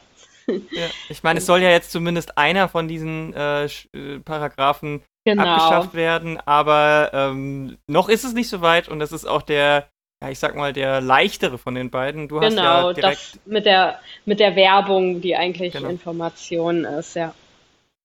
[0.46, 0.88] ja.
[1.08, 5.42] Ich meine, es soll ja jetzt zumindest einer von diesen äh, äh, Paragraphen Genau.
[5.44, 9.88] abgeschafft werden, aber ähm, noch ist es nicht so weit und das ist auch der,
[10.22, 12.28] ja, ich sag mal, der leichtere von den beiden.
[12.28, 15.90] Du hast Genau, ja das mit der, mit der Werbung, die eigentlich Genau.
[15.90, 17.34] Information ist, ja.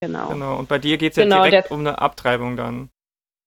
[0.01, 0.27] Genau.
[0.27, 2.89] genau, und bei dir geht es ja Genau, direkt der- um eine Abtreibung dann.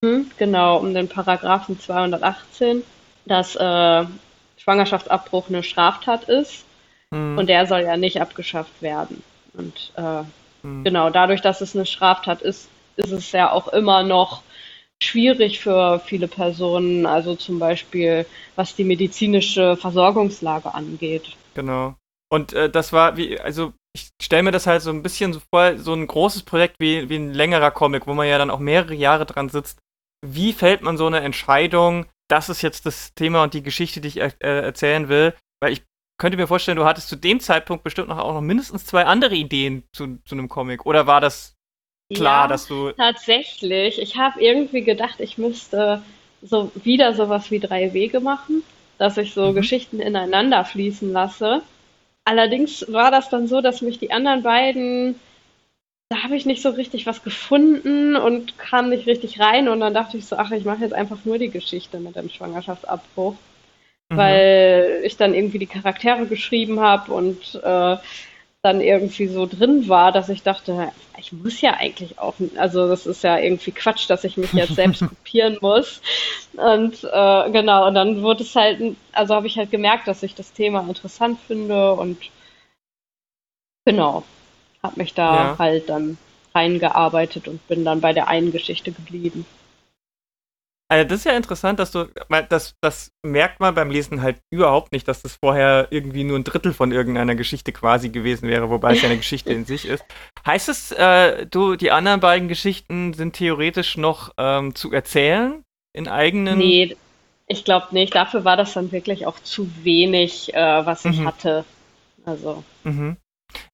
[0.02, 2.82] Hm, genau, um den Paragraphen 218,
[3.26, 4.04] dass äh,
[4.66, 6.66] Schwangerschaftsabbruch eine Straftat ist
[7.12, 9.22] Hm, und der soll ja nicht abgeschafft werden.
[9.54, 10.22] Und äh,
[10.62, 10.84] hm.
[10.84, 14.42] genau, dadurch, dass es eine Straftat ist, ist es ja auch immer noch
[15.02, 21.36] schwierig für viele Personen, also zum Beispiel was die medizinische Versorgungslage angeht.
[21.54, 21.94] Genau.
[22.30, 25.40] Und äh, das war wie, also ich stelle mir das halt so ein bisschen so
[25.50, 28.58] vor, so ein großes Projekt wie, wie ein längerer Comic, wo man ja dann auch
[28.58, 29.78] mehrere Jahre dran sitzt.
[30.26, 34.08] Wie fällt man so eine Entscheidung, das ist jetzt das Thema und die Geschichte, die
[34.08, 35.34] ich er äh, erzählen will?
[35.60, 35.84] Weil ich
[36.18, 39.34] könnte mir vorstellen, du hattest zu dem Zeitpunkt bestimmt noch auch noch mindestens zwei andere
[39.34, 40.86] Ideen zu, zu einem Comic.
[40.86, 41.56] Oder war das
[42.14, 42.92] klar, Ja, dass du.
[42.96, 46.02] Tatsächlich, ich habe irgendwie gedacht, ich müsste
[46.42, 48.62] so wieder sowas wie drei Wege machen,
[48.98, 49.52] dass ich so Mhm.
[49.52, 51.62] Geschichten ineinander fließen lasse.
[52.24, 55.20] Allerdings war das dann so, dass mich die anderen beiden,
[56.08, 59.94] da habe ich nicht so richtig was gefunden und kam nicht richtig rein und dann
[59.94, 63.34] dachte ich so, ach, ich mache jetzt einfach nur die Geschichte mit dem Schwangerschaftsabbruch,
[64.08, 64.16] Mhm.
[64.16, 67.96] weil ich dann irgendwie die Charaktere geschrieben habe und äh,
[68.62, 73.06] dann irgendwie so drin war, dass ich dachte, ich muss ja eigentlich auch, also das
[73.06, 76.00] ist ja irgendwie Quatsch, dass ich mich jetzt selbst kopieren muss.
[76.54, 80.34] Und äh, genau, und dann wurde es halt, also habe ich halt gemerkt, dass ich
[80.34, 82.18] das Thema interessant finde und
[83.84, 84.24] genau,
[84.86, 85.58] habe mich da Ja.
[85.58, 86.16] halt dann
[86.54, 89.44] reingearbeitet und bin dann bei der einen Geschichte geblieben.
[90.88, 94.38] Also das ist ja interessant, dass du, weil das, das merkt man beim Lesen halt
[94.50, 98.70] überhaupt nicht, dass das vorher irgendwie nur ein Drittel von irgendeiner Geschichte quasi gewesen wäre,
[98.70, 100.04] wobei es ja eine Geschichte in sich ist.
[100.46, 106.06] Heißt es, äh, du, die anderen beiden Geschichten sind theoretisch noch ähm, zu erzählen in
[106.06, 106.58] eigenen?
[106.58, 106.96] Nee,
[107.48, 108.14] ich glaube nicht.
[108.14, 111.26] Dafür war das dann wirklich auch zu wenig, äh, was ich Mhm.
[111.26, 111.64] hatte.
[112.24, 113.16] Also, Mhm.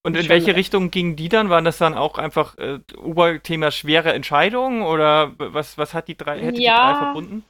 [0.03, 0.55] Und in welche.
[0.57, 1.51] Richtung gingen die dann?
[1.51, 6.39] Waren das dann auch einfach äh, Oberthema schwere Entscheidungen oder was, was hat die drei,
[6.41, 6.81] hätte die Ja.
[6.81, 7.45] drei verbunden?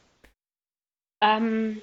[1.20, 1.80] ähm,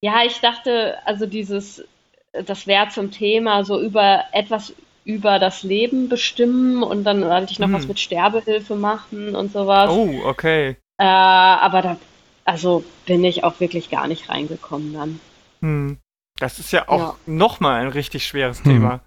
[0.00, 1.84] ja, ich dachte, also dieses,
[2.32, 7.58] das wäre zum Thema so über etwas über das Leben bestimmen und dann wollte ich
[7.58, 7.74] noch Hm.
[7.74, 9.90] was mit Sterbehilfe machen und sowas.
[9.90, 10.76] Oh, okay.
[10.98, 11.96] Äh, aber da,
[12.44, 15.20] also bin ich auch wirklich gar nicht reingekommen dann.
[15.62, 15.98] Hm.
[16.38, 17.14] Das ist ja auch Ja.
[17.26, 18.72] nochmal ein richtig schweres Hm.
[18.72, 19.00] Thema.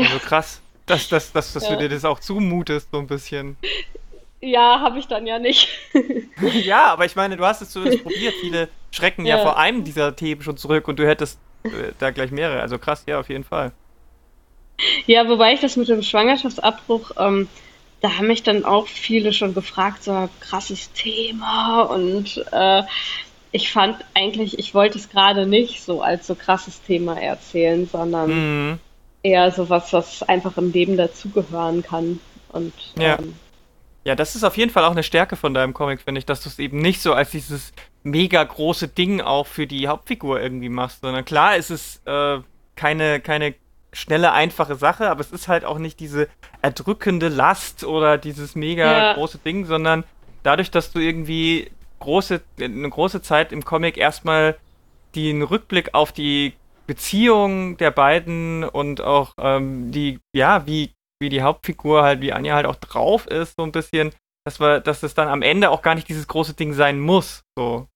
[0.00, 1.70] Also krass, dass, dass, dass, dass Ja.
[1.76, 3.56] du dir das auch zumutest, so ein bisschen.
[4.40, 5.68] Ja, habe ich dann ja nicht.
[6.64, 8.34] ja, aber ich meine, du hast es zumindest probiert.
[8.40, 9.36] Viele schrecken ja.
[9.36, 9.42] Ja.
[9.42, 12.60] vor einem dieser Themen schon zurück und du hättest äh, da gleich mehrere.
[12.60, 13.72] Also krass, ja, auf jeden Fall.
[15.06, 17.48] Ja, wobei ich das mit dem Schwangerschaftsabbruch, ähm,
[18.00, 22.82] da haben mich dann auch viele schon gefragt, so krasses Thema und äh,
[23.52, 28.30] ich fand eigentlich, ich wollte es gerade nicht so als so krasses Thema erzählen, sondern
[28.70, 28.80] Mhm.
[29.22, 32.20] Eher sowas, was einfach im Leben dazugehören kann.
[32.48, 33.16] Und Ja.
[33.18, 33.34] ähm,
[34.06, 36.42] Ja, das ist auf jeden Fall auch eine Stärke von deinem Comic, finde ich, dass
[36.42, 40.68] du es eben nicht so als dieses mega große Ding auch für die Hauptfigur irgendwie
[40.70, 42.40] machst, sondern klar ist es äh,
[42.76, 43.54] keine, keine
[43.94, 46.28] schnelle, einfache Sache, aber es ist halt auch nicht diese
[46.62, 49.14] erdrückende Last oder dieses mega Ja.
[49.14, 50.04] große Ding, sondern
[50.42, 54.58] dadurch, dass du irgendwie große, eine große Zeit im Comic erstmal
[55.14, 56.54] den Rückblick auf die
[56.92, 62.54] Beziehung der beiden und auch ähm, die, ja, wie, wie die Hauptfigur halt, wie Anja
[62.54, 64.12] halt auch drauf ist, so ein bisschen,
[64.46, 67.44] dass wir, dass es dann am Ende auch gar nicht dieses große Ding sein muss.
[67.56, 67.88] So.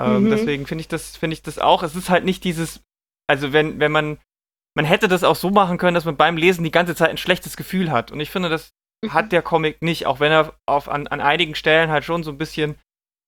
[0.00, 0.30] Ähm, mhm.
[0.30, 1.82] Deswegen finde ich das, finde ich das auch.
[1.82, 2.84] Es ist halt nicht dieses,
[3.28, 4.18] also wenn, wenn man,
[4.76, 7.16] man hätte das auch so machen können, dass man beim Lesen die ganze Zeit ein
[7.16, 8.12] schlechtes Gefühl hat.
[8.12, 8.70] Und ich finde, das
[9.04, 9.12] mhm.
[9.12, 12.30] hat der Comic nicht, auch wenn er auf, an, an einigen Stellen halt schon so
[12.30, 12.78] ein bisschen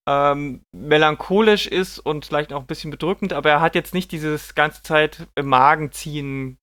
[0.06, 4.54] ähm, melancholisch ist und vielleicht auch ein bisschen bedrückend, aber er hat jetzt nicht dieses
[4.54, 6.58] ganze Zeit im Magen ziehen.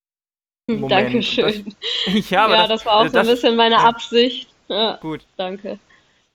[0.68, 0.92] Moment.
[0.92, 1.76] Dankeschön.
[2.06, 3.84] Das, ja, ja das, das, war auch das, so ein bisschen meine ja.
[3.84, 4.50] Absicht.
[4.68, 5.26] Ja, gut.
[5.38, 5.80] Danke.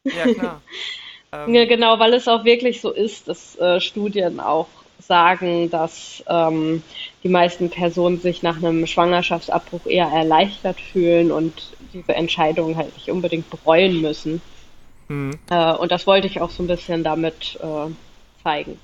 [0.05, 0.62] Ja, klar.
[1.33, 6.25] ähm, ja, genau, weil es auch wirklich so ist, dass äh, Studien auch sagen, dass
[6.29, 6.83] ähm,
[7.23, 13.11] die meisten Personen sich nach einem Schwangerschaftsabbruch eher erleichtert fühlen und diese Entscheidung halt nicht
[13.11, 14.40] unbedingt bereuen müssen.
[15.09, 15.33] Mhm.
[15.51, 17.90] Äh, und das wollte ich auch so ein bisschen damit äh,
[18.43, 18.79] zeigen.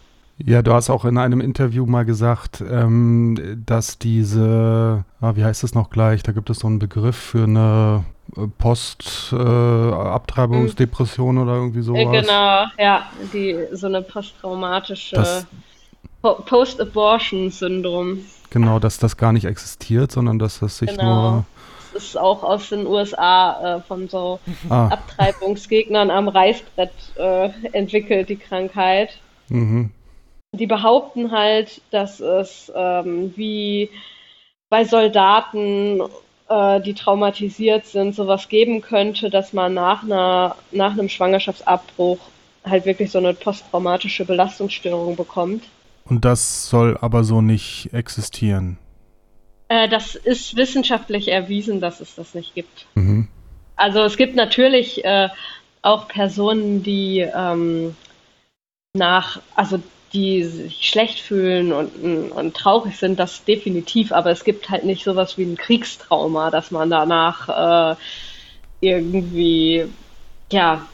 [0.45, 5.63] Ja, du hast auch in einem Interview mal gesagt, ähm, dass diese, ah, wie heißt
[5.65, 8.07] es noch gleich, da gibt es so einen Begriff für eine
[8.37, 12.23] äh, Post-Abtreibungsdepression äh, oder irgendwie sowas.
[12.23, 15.45] Genau, ja, die, so eine posttraumatische
[16.23, 18.21] Post-Abortion-Syndrom.
[18.51, 21.33] Genau, dass das gar nicht existiert, sondern dass das sich genau.
[21.33, 21.45] nur
[21.93, 24.89] das ist auch aus den USA äh, von so ah.
[24.89, 29.19] Abtreibungsgegnern am Reißbrett äh, entwickelt, die Krankheit.
[29.49, 29.91] Mhm.
[30.53, 33.91] Die behaupten halt, dass es ähm, wie
[34.69, 36.01] bei Soldaten,
[36.49, 42.19] äh, die traumatisiert sind, sowas geben könnte, dass man nach, einer, nach einem Schwangerschaftsabbruch
[42.65, 45.65] halt wirklich so eine posttraumatische Belastungsstörung bekommt.
[46.05, 48.79] Und das soll aber so nicht existieren.
[49.71, 52.87] Äh, das ist wissenschaftlich erwiesen, dass es das nicht gibt.
[52.97, 53.29] Mhm.
[53.77, 55.29] Also es gibt natürlich äh,
[55.81, 57.95] auch Personen, die ähm,
[58.93, 59.81] nach, also
[60.13, 65.05] die sich schlecht fühlen und, und traurig sind, das definitiv, aber es gibt halt nicht
[65.05, 67.97] sowas wie ein Kriegstrauma, dass man danach äh,
[68.81, 69.87] irgendwie
[70.51, 70.85] ja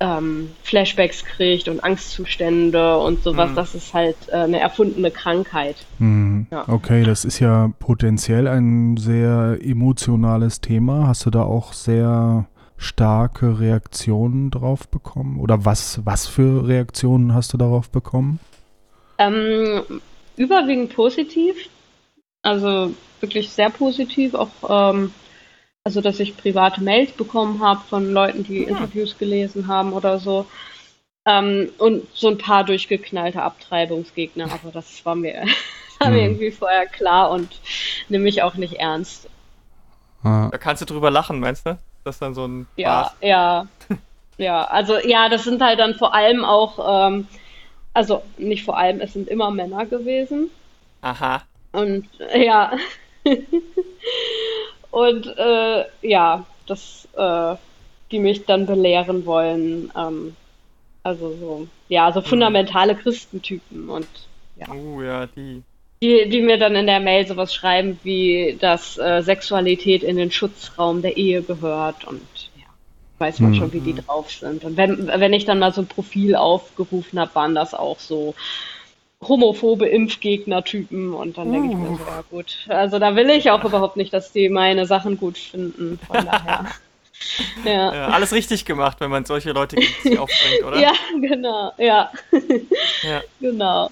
[0.00, 3.50] ähm, Flashbacks kriegt und Angstzustände und sowas.
[3.50, 3.54] Mhm.
[3.54, 5.76] Das ist halt äh, eine erfundene Krankheit.
[5.98, 6.23] Mhm.
[6.50, 6.68] Ja.
[6.68, 11.06] Okay, das ist ja potenziell ein sehr emotionales Thema.
[11.08, 15.40] Hast du da auch sehr starke Reaktionen drauf bekommen?
[15.40, 18.40] Oder was, was für Reaktionen hast du darauf bekommen?
[19.18, 19.82] Ähm,
[20.36, 21.56] überwiegend positiv.
[22.42, 24.34] Also wirklich sehr positiv.
[24.34, 25.12] Auch ähm,
[25.86, 28.68] also, dass ich private Mails bekommen habe von Leuten, die ja.
[28.68, 30.46] Interviews gelesen haben oder so.
[31.26, 35.44] Ähm, und so ein paar durchgeknallte Abtreibungsgegner, aber das war mir,
[36.00, 36.24] war mir mhm.
[36.24, 37.48] irgendwie vorher klar und
[38.08, 39.28] nehme ich auch nicht ernst.
[40.22, 41.78] Da kannst du drüber lachen, meinst du?
[42.02, 42.66] Das ist dann so ein.
[42.76, 43.16] Ja, Spaß.
[43.20, 43.66] ja.
[44.38, 47.28] ja, also ja, das sind halt dann vor allem auch, ähm,
[47.92, 50.50] also nicht vor allem, es sind immer Männer gewesen.
[51.02, 51.42] Aha.
[51.72, 52.72] Und ja.
[54.94, 57.56] Und äh, ja, das, äh,
[58.12, 59.90] die mich dann belehren wollen.
[59.96, 60.36] Ähm,
[61.02, 64.06] also so, ja, so fundamentale Christentypen und
[64.56, 64.66] ja.
[64.72, 65.64] Oh ja, die.
[66.04, 70.30] Die, die mir dann in der Mail sowas schreiben, wie dass äh, Sexualität in den
[70.30, 72.20] Schutzraum der Ehe gehört und
[72.56, 72.66] ja,
[73.18, 73.54] weiß man mhm.
[73.54, 74.64] schon, wie die drauf sind.
[74.64, 78.34] Und wenn, wenn ich dann mal so ein Profil aufgerufen habe, waren das auch so
[79.26, 81.70] homophobe Impfgegner-Typen und dann denke uh.
[81.70, 82.66] ich mir so, ja gut.
[82.68, 85.98] Also da will ich auch überhaupt nicht, dass die meine Sachen gut finden.
[86.06, 86.66] Von daher.
[87.64, 87.94] ja.
[87.94, 88.08] ja.
[88.08, 90.78] Alles richtig gemacht, wenn man solche Leute gegen sich aufbringt, oder?
[90.80, 92.10] ja, genau, ja.
[93.02, 93.22] ja.
[93.40, 93.88] Genau.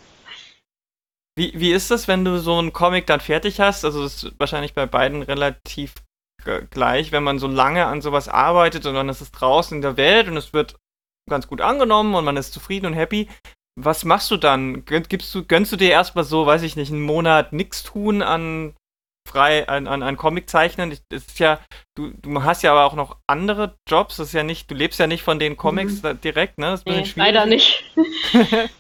[1.37, 3.85] Wie, wie ist das, wenn du so einen Comic dann fertig hast?
[3.85, 5.95] Also das ist wahrscheinlich bei beiden relativ
[6.71, 9.97] gleich, wenn man so lange an sowas arbeitet und dann ist es draußen in der
[9.97, 10.77] Welt und es wird
[11.31, 13.29] ganz gut angenommen und man ist zufrieden und happy
[13.77, 14.85] was machst du dann?
[14.85, 18.75] Gibst du, gönnst du dir erstmal so, weiß ich nicht, einen Monat nichts tun an
[19.27, 20.91] frei, an, an, an Comic zeichnen?
[21.09, 21.61] Das ist ja,
[21.95, 24.99] du, du hast ja aber auch noch andere Jobs, das ist ja nicht, du lebst
[24.99, 26.21] ja nicht von den Comics mhm.
[26.21, 26.67] direkt, ne?
[26.67, 27.17] Das ist ein nee, schwierig.
[27.17, 27.85] Leider nicht.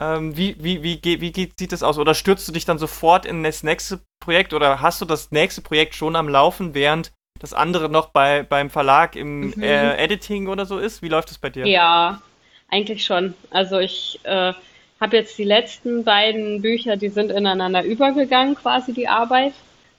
[0.00, 1.98] ähm, wie, wie, wie, wie, wie geht, sieht das aus?
[1.98, 5.62] Oder stürzt du dich dann sofort in das nächste Projekt oder hast du das nächste
[5.62, 9.62] Projekt schon am Laufen, während das andere noch bei, beim Verlag im mhm.
[9.62, 11.02] äh, Editing oder so ist?
[11.02, 11.66] Wie läuft das bei dir?
[11.66, 12.20] Ja,
[12.68, 13.34] eigentlich schon.
[13.50, 14.52] Also ich äh,
[15.00, 19.52] habe jetzt die letzten beiden Bücher, die sind ineinander übergegangen, quasi die Arbeit.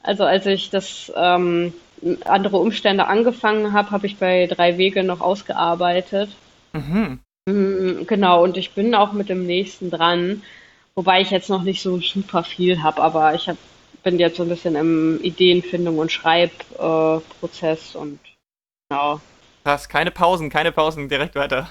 [0.03, 1.73] Also als ich das ähm,
[2.25, 6.29] andere Umstände angefangen habe, habe ich bei drei Wege noch ausgearbeitet.
[6.73, 7.19] Mhm.
[7.47, 10.43] Mm, genau, und ich bin auch mit dem nächsten dran,
[10.95, 13.57] wobei ich jetzt noch nicht so super viel habe, aber ich hab,
[14.03, 18.19] bin jetzt so ein bisschen im Ideenfindung und Schreibprozess äh, und
[18.89, 19.19] genau.
[19.63, 21.67] Krass, keine Pausen, keine Pausen, direkt weiter.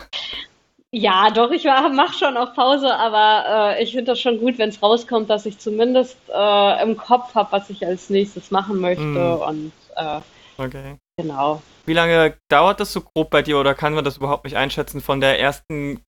[0.93, 4.69] Ja, doch, ich mache schon auch Pause, aber äh, ich finde das schon gut, wenn
[4.69, 9.03] es rauskommt, dass ich zumindest äh, im Kopf habe, was ich als nächstes machen möchte.
[9.03, 9.43] Mm.
[9.43, 10.21] Und äh,
[10.59, 10.97] okay.
[11.17, 11.61] genau.
[11.87, 15.01] Wie lange dauert das so grob bei dir oder kann man das überhaupt nicht einschätzen
[15.01, 16.03] von der ersten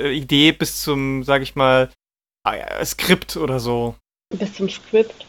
[0.00, 1.90] äh, Idee bis zum, sag ich mal,
[2.48, 3.96] äh, Skript oder so?
[4.30, 5.26] Bis zum Skript.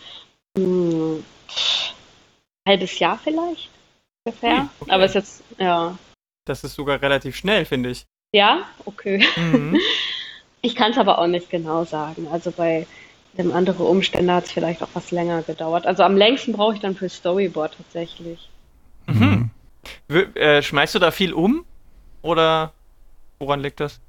[0.58, 1.24] Hm,
[2.68, 3.70] halbes Jahr vielleicht
[4.26, 4.70] ungefähr.
[4.80, 4.92] Okay.
[4.92, 5.98] Aber ist jetzt, ja.
[6.46, 8.06] Das ist sogar relativ schnell, finde ich.
[8.36, 9.26] Ja, okay.
[9.38, 9.80] Mhm.
[10.62, 12.28] Ich kann es aber auch nicht genau sagen.
[12.32, 12.88] Also bei
[13.38, 15.86] dem anderen Umstände hat es vielleicht auch was länger gedauert.
[15.86, 18.50] Also am längsten brauche ich dann für Storyboard tatsächlich.
[19.06, 19.52] Mhm.
[20.10, 21.66] Äh, schmeißt du da viel um?
[22.24, 22.74] Oder
[23.38, 24.00] woran liegt das?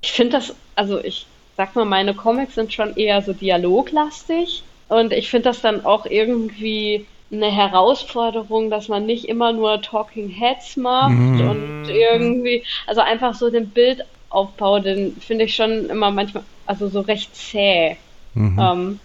[0.00, 4.64] Ich finde das, also ich sag mal, meine Comics sind schon eher so dialoglastig.
[4.88, 10.28] Und ich finde das dann auch irgendwie eine Herausforderung, dass man nicht immer nur Talking
[10.28, 11.48] Heads macht mhm.
[11.48, 17.00] und irgendwie, also einfach so den Bildaufbau, den finde ich schon immer manchmal, also so
[17.00, 17.96] recht zäh.
[18.34, 18.58] Mhm.
[18.60, 19.00] Ähm,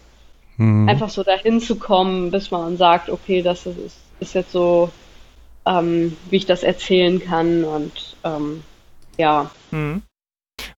[0.57, 0.89] mhm.
[0.89, 4.89] Einfach so dahin zu kommen, bis man sagt, okay, das ist, ist jetzt so,
[5.65, 8.63] ähm, wie ich das erzählen kann und ähm,
[9.17, 9.51] ja.
[9.71, 10.01] Mhm.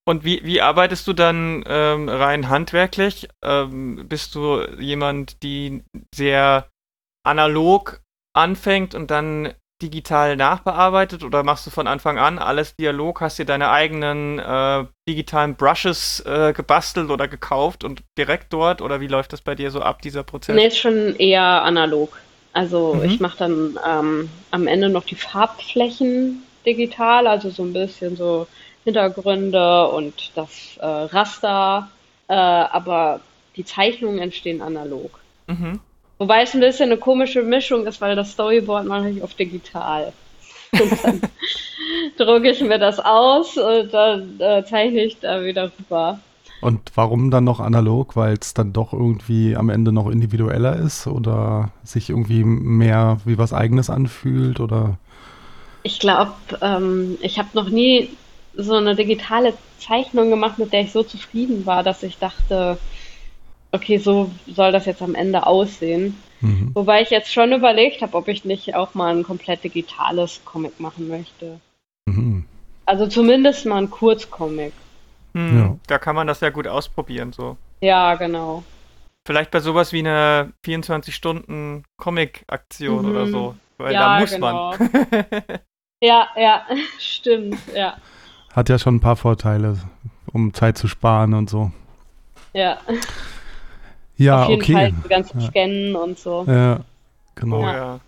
[0.05, 3.27] Und wie, wie arbeitest du dann ähm, rein handwerklich?
[3.43, 5.83] Ähm, bist du jemand, die
[6.15, 6.67] sehr
[7.27, 8.01] analog
[8.33, 13.45] anfängt und dann digital nachbearbeitet oder machst du von Anfang an alles Dialog, hast dir
[13.45, 19.33] deine eigenen äh, digitalen Brushes äh, gebastelt oder gekauft und direkt dort oder wie läuft
[19.33, 20.55] das bei dir so ab, dieser Prozess?
[20.55, 22.17] Nee, ist schon eher analog.
[22.53, 23.03] Also mhm.
[23.03, 28.47] ich mache dann ähm, am Ende noch die Farbflächen digital, also so ein bisschen so
[28.83, 31.89] Hintergründe und das äh, Raster,
[32.29, 33.19] äh, aber
[33.55, 35.19] die Zeichnungen entstehen analog.
[35.45, 35.81] Mhm.
[36.19, 40.13] Wobei es ein bisschen eine komische Mischung ist, weil das Storyboard mache ich auf digital.
[40.71, 41.21] Und dann
[42.17, 46.19] drucke ich mir das aus und dann äh, zeichne ich da wieder rüber.
[46.60, 48.15] Und warum dann noch analog?
[48.15, 53.38] Weil es dann doch irgendwie am Ende noch individueller ist oder sich irgendwie mehr wie
[53.38, 54.97] was Eigenes anfühlt oder?
[55.84, 58.10] Ich glaube, ähm, ich habe noch nie
[58.56, 62.77] so eine digitale Zeichnung gemacht, mit der ich so zufrieden war, dass ich dachte,
[63.77, 66.15] okay, so soll das jetzt am Ende aussehen.
[66.41, 66.71] Mhm.
[66.73, 70.79] Wobei ich jetzt schon überlegt habe, ob ich nicht auch mal ein komplett digitales Comic
[70.79, 71.59] machen möchte.
[72.05, 72.45] Mhm.
[72.85, 74.73] Also zumindest mal ein Kurzcomic.
[75.33, 75.75] Hm, ja.
[75.87, 77.57] Da kann man das ja gut ausprobieren, so.
[77.81, 78.63] Ja, genau.
[79.25, 83.11] Vielleicht bei sowas wie einer 24-Stunden-Comic-Aktion mhm.
[83.11, 83.55] oder so.
[83.77, 84.71] Weil ja, da muss genau.
[84.71, 84.79] man.
[86.01, 86.65] ja, ja,
[86.99, 87.97] stimmt, ja.
[88.53, 89.77] Hat ja schon ein paar Vorteile,
[90.31, 91.73] um Zeit zu sparen und so.
[92.53, 92.77] Ja.
[94.17, 94.73] Ja, Auf jeden okay.
[94.73, 95.47] Fall die ganzen ja.
[95.47, 96.43] Scannen und so.
[96.47, 96.80] Ja,
[97.36, 97.62] genau.
[97.62, 97.73] Ja.
[97.73, 97.99] ja.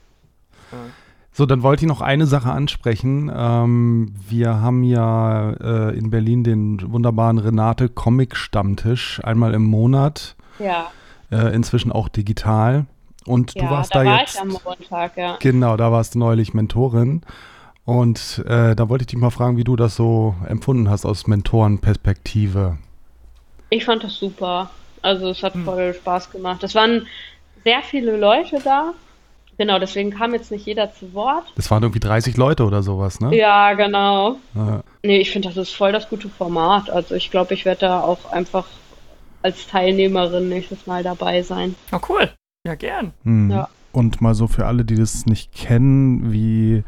[1.31, 3.31] So, dann wollte ich noch eine Sache ansprechen.
[3.33, 10.35] Ähm, wir haben ja äh, in Berlin den wunderbaren Renate Comic Stammtisch einmal im Monat.
[10.59, 10.87] Ja.
[11.31, 12.87] Äh, inzwischen auch digital.
[13.25, 14.35] Und ja, du warst da, da jetzt.
[14.35, 15.37] Ich am Montag, ja.
[15.39, 17.21] Genau, da warst du neulich Mentorin.
[17.85, 21.25] Und äh, da wollte ich dich mal fragen, wie du das so empfunden hast aus
[21.25, 22.77] Mentorenperspektive.
[23.69, 24.69] Ich fand das super.
[25.01, 25.65] Also es hat hm.
[25.65, 26.63] voll Spaß gemacht.
[26.63, 27.07] Es waren
[27.63, 28.93] sehr viele Leute da.
[29.57, 31.43] Genau, deswegen kam jetzt nicht jeder zu Wort.
[31.57, 33.35] Es waren irgendwie 30 Leute oder sowas, ne?
[33.35, 34.37] Ja, genau.
[34.55, 34.83] Ja.
[35.03, 36.89] Nee, ich finde, das ist voll das gute Format.
[36.89, 38.65] Also ich glaube, ich werde da auch einfach
[39.41, 41.75] als Teilnehmerin nächstes Mal dabei sein.
[41.91, 42.29] Oh, cool.
[42.65, 43.13] Ja, gern.
[43.23, 43.51] Mhm.
[43.51, 43.69] Ja.
[43.91, 46.83] Und mal so für alle, die das nicht kennen, wie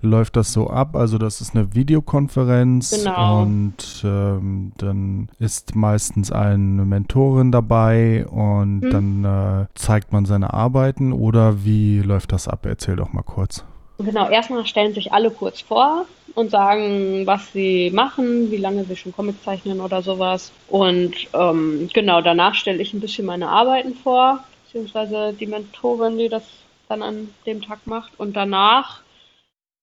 [0.00, 0.96] läuft das so ab?
[0.96, 3.42] Also das ist eine Videokonferenz genau.
[3.42, 8.90] und ähm, dann ist meistens eine Mentorin dabei und hm.
[8.90, 12.64] dann äh, zeigt man seine Arbeiten oder wie läuft das ab?
[12.64, 13.64] Erzähl doch mal kurz.
[13.98, 18.96] Genau, erstmal stellen sich alle kurz vor und sagen, was sie machen, wie lange sie
[18.96, 20.52] schon Comic zeichnen oder sowas.
[20.68, 24.44] Und ähm, genau, danach stelle ich ein bisschen meine Arbeiten vor
[24.76, 26.42] beziehungsweise die Mentorin, die das
[26.88, 28.12] dann an dem Tag macht.
[28.20, 29.00] Und danach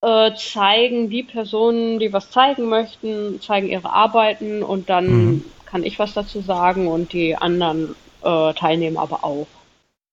[0.02, 5.46] äh, zeigen die Personen, die was zeigen möchten, zeigen ihre Arbeiten und dann mhm.
[5.66, 9.48] kann ich was dazu sagen und die anderen äh, Teilnehmer aber auch.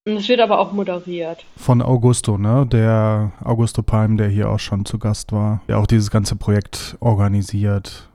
[0.07, 1.45] Und es wird aber auch moderiert.
[1.57, 2.67] Von Augusto, ne?
[2.67, 6.97] Der Augusto Palm, der hier auch schon zu Gast war, der auch dieses ganze Projekt
[7.01, 8.09] organisiert.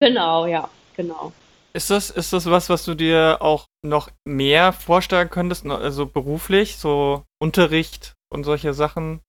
[0.00, 1.32] Genau, ja, genau.
[1.72, 6.76] Ist das, ist das was, was du dir auch noch mehr vorstellen könntest, also beruflich,
[6.76, 9.20] so Unterricht und solche Sachen?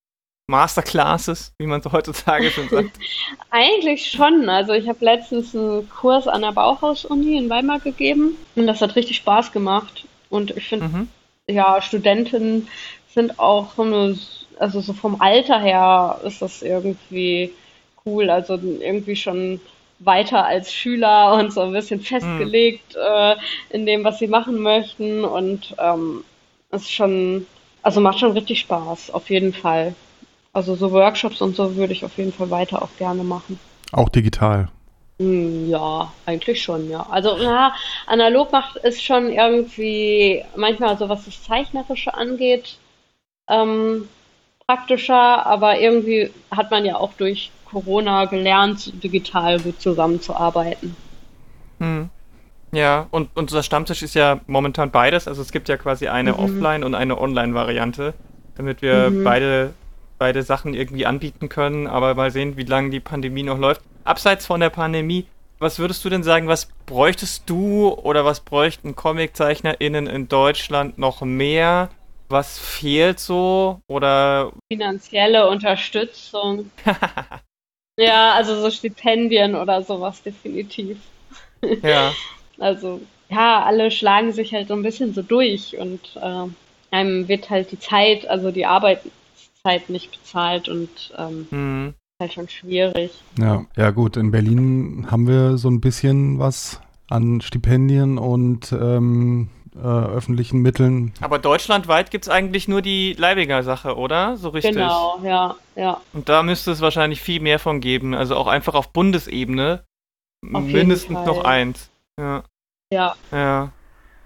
[0.52, 2.92] Masterclasses, wie man so heutzutage schon sagt?
[3.50, 4.50] Eigentlich schon.
[4.50, 8.96] Also ich habe letztens einen Kurs an der Bauhaus-Uni in Weimar gegeben und das hat
[8.96, 10.06] richtig Spaß gemacht.
[10.30, 11.08] Und ich finde, mhm.
[11.48, 12.68] ja, Studenten
[13.14, 14.20] sind auch so eine,
[14.60, 17.54] also so vom Alter her ist das irgendwie
[18.06, 18.30] cool.
[18.30, 19.62] Also irgendwie schon
[20.04, 22.06] weiter als Schüler und so ein bisschen hm.
[22.06, 23.02] festgelegt mhm.
[23.02, 23.36] äh,
[23.70, 25.24] in dem, was sie machen möchten.
[25.24, 26.24] Und ähm,
[26.72, 27.46] ist schon,
[27.82, 29.96] also macht schon richtig Spaß, auf jeden Fall.
[30.54, 33.60] Also so Workshops und so würde ich auf jeden Fall weiter auch gerne machen.
[33.94, 34.68] Auch digital.
[35.20, 37.06] Hm, ja, eigentlich schon, ja.
[37.10, 37.74] Also ja,
[38.08, 42.78] analog macht es schon irgendwie manchmal so, was das Zeichnerische angeht,
[43.48, 44.10] ähm,
[44.66, 50.96] praktischer, aber irgendwie hat man ja auch durch Corona gelernt, digital gut zusammenzuarbeiten.
[51.80, 52.10] Hm.
[52.74, 55.28] Ja, und, und unser Stammtisch ist ja momentan beides.
[55.28, 56.40] Also es gibt ja quasi eine mhm.
[56.40, 58.14] Offline- und eine Online-Variante,
[58.56, 59.24] damit wir mhm.
[59.24, 59.74] beide,
[60.18, 63.82] beide Sachen irgendwie anbieten können, aber mal sehen, wie lange die Pandemie noch läuft.
[64.04, 65.26] Abseits von der Pandemie,
[65.60, 71.22] was würdest du denn sagen, was bräuchtest du oder was bräuchten ComiczeichnerInnen in Deutschland noch
[71.22, 71.90] mehr,
[72.30, 73.82] was fehlt so?
[73.88, 74.54] Oder.
[74.72, 76.72] Finanzielle Unterstützung.
[77.98, 80.98] ja, also so Stipendien oder sowas definitiv.
[81.84, 82.14] Ja.
[82.60, 86.48] Also, ja, alle schlagen sich halt so ein bisschen so durch und äh,
[86.92, 91.94] einem wird halt die Zeit, also die Arbeitszeit nicht bezahlt und ähm, mhm.
[92.20, 93.12] halt schon schwierig.
[93.40, 99.50] Ja, ja gut, in Berlin haben wir so ein bisschen was an Stipendien und ähm,
[99.76, 101.14] äh, öffentlichen Mitteln.
[101.22, 104.38] Aber deutschlandweit gibt es eigentlich nur die Leibinger Sache, oder?
[104.38, 104.74] So richtig.
[104.74, 106.02] Genau, ja, ja.
[106.14, 108.14] Und da müsste es wahrscheinlich viel mehr von geben.
[108.14, 109.84] Also auch einfach auf Bundesebene
[110.54, 111.90] auf mindestens noch eins.
[112.20, 112.44] Ja.
[112.92, 113.16] Ja.
[113.32, 113.72] Ja.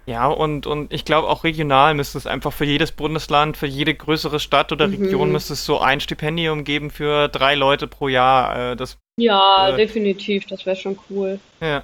[0.07, 3.95] Ja, und, und ich glaube auch regional müsste es einfach für jedes Bundesland, für jede
[3.95, 5.03] größere Stadt oder mhm.
[5.03, 8.71] Region müsste es so ein Stipendium geben für drei Leute pro Jahr.
[8.71, 11.39] Äh, das, ja, äh, definitiv, das wäre schon cool.
[11.59, 11.81] Ja.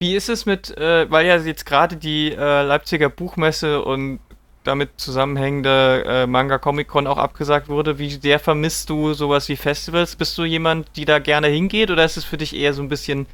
[0.00, 4.20] Wie ist es mit, äh, weil ja jetzt gerade die äh, Leipziger Buchmesse und
[4.62, 9.56] damit zusammenhängende äh, Manga Comic Con auch abgesagt wurde, wie sehr vermisst du sowas wie
[9.56, 10.14] Festivals?
[10.14, 12.88] Bist du jemand, die da gerne hingeht oder ist es für dich eher so ein
[12.88, 13.26] bisschen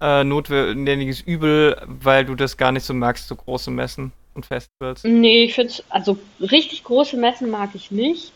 [0.00, 5.04] äh, notwendiges Übel, weil du das gar nicht so magst, so große Messen und Festivals?
[5.04, 8.32] Nee, ich finde, also richtig große Messen mag ich nicht.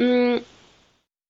[0.00, 0.42] Mhm,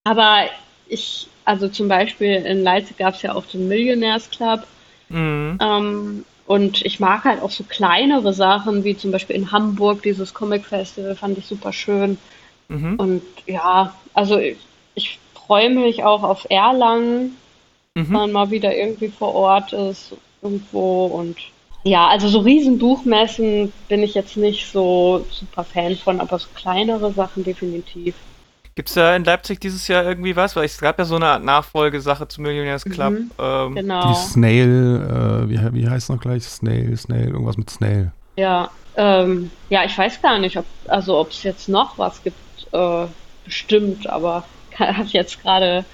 [0.05, 0.45] aber
[0.89, 4.67] ich, also zum Beispiel in Leipzig gab es ja auch den Millionaires Club
[5.11, 5.59] Mhm.
[5.61, 10.35] Ähm, und ich mag halt auch so kleinere Sachen, wie zum Beispiel in Hamburg dieses
[10.35, 12.19] Comic Festival, fand ich super schön.
[12.69, 12.97] Mhm.
[12.97, 14.57] Und ja, also ich,
[14.95, 17.37] ich freue mich auch auf Erlangen,
[17.95, 18.07] mhm.
[18.07, 21.07] wenn man mal wieder irgendwie vor Ort ist, irgendwo.
[21.07, 21.37] Und
[21.85, 27.13] ja, also so Riesenbuchmessen bin ich jetzt nicht so super Fan von, aber so kleinere
[27.13, 28.15] Sachen definitiv.
[28.75, 30.57] Gibt es da in Leipzig dieses Jahr irgendwie was?
[30.57, 33.13] Weil es gab ja so eine Art Nachfolgesache zu Millionaires Club.
[33.13, 34.09] Mhm, ähm, genau.
[34.09, 36.45] Die Snail, äh, wie, wie heißt noch gleich?
[36.45, 38.13] Snail, Snail, irgendwas mit Snail.
[38.37, 42.37] Ja, ähm, ja, ich weiß gar nicht, ob also ob es jetzt noch was gibt,
[42.73, 43.07] äh,
[43.45, 44.45] bestimmt, aber
[44.79, 45.85] habe ich jetzt gerade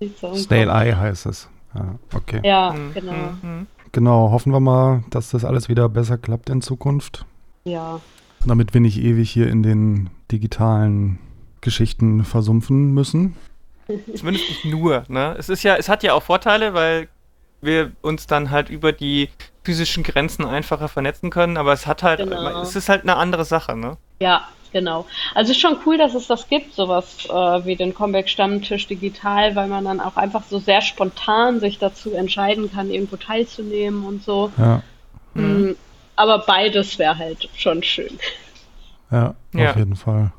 [0.00, 1.48] nicht so Snail Eye heißt es.
[1.74, 2.40] Ja, okay.
[2.44, 3.12] Ja, mhm, genau.
[3.12, 3.66] Mhm.
[3.92, 7.26] Genau, hoffen wir mal, dass das alles wieder besser klappt in Zukunft.
[7.64, 8.00] Ja.
[8.44, 11.18] Damit wir nicht ewig hier in den digitalen
[11.62, 13.36] Geschichten versumpfen müssen.
[14.14, 15.34] Zumindest nicht nur, ne?
[15.38, 17.08] Es ist ja, es hat ja auch Vorteile, weil
[17.62, 19.30] wir uns dann halt über die
[19.64, 22.60] physischen Grenzen einfacher vernetzen können, aber es hat halt, genau.
[22.60, 23.96] es ist halt eine andere Sache, ne?
[24.20, 25.06] Ja, genau.
[25.34, 27.30] Also es ist schon cool, dass es das gibt, sowas äh,
[27.64, 32.70] wie den Comeback-Stammtisch digital, weil man dann auch einfach so sehr spontan sich dazu entscheiden
[32.72, 34.50] kann, irgendwo teilzunehmen und so.
[34.58, 34.82] Ja.
[35.34, 35.76] Mhm.
[36.16, 38.18] Aber beides wäre halt schon schön.
[39.10, 39.76] Ja, auf ja.
[39.76, 40.32] jeden Fall.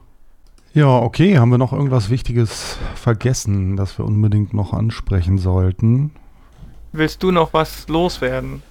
[0.73, 1.37] Ja, okay.
[1.37, 6.11] Haben wir noch irgendwas Wichtiges vergessen, das wir unbedingt noch ansprechen sollten?
[6.91, 8.63] Willst du noch was loswerden?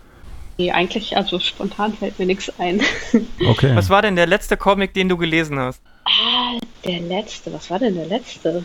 [0.58, 2.80] Nee, eigentlich, also spontan fällt mir nichts ein.
[3.46, 3.74] Okay.
[3.74, 5.82] Was war denn der letzte Comic, den du gelesen hast?
[6.04, 7.52] Ah, der letzte.
[7.52, 8.64] Was war denn der letzte?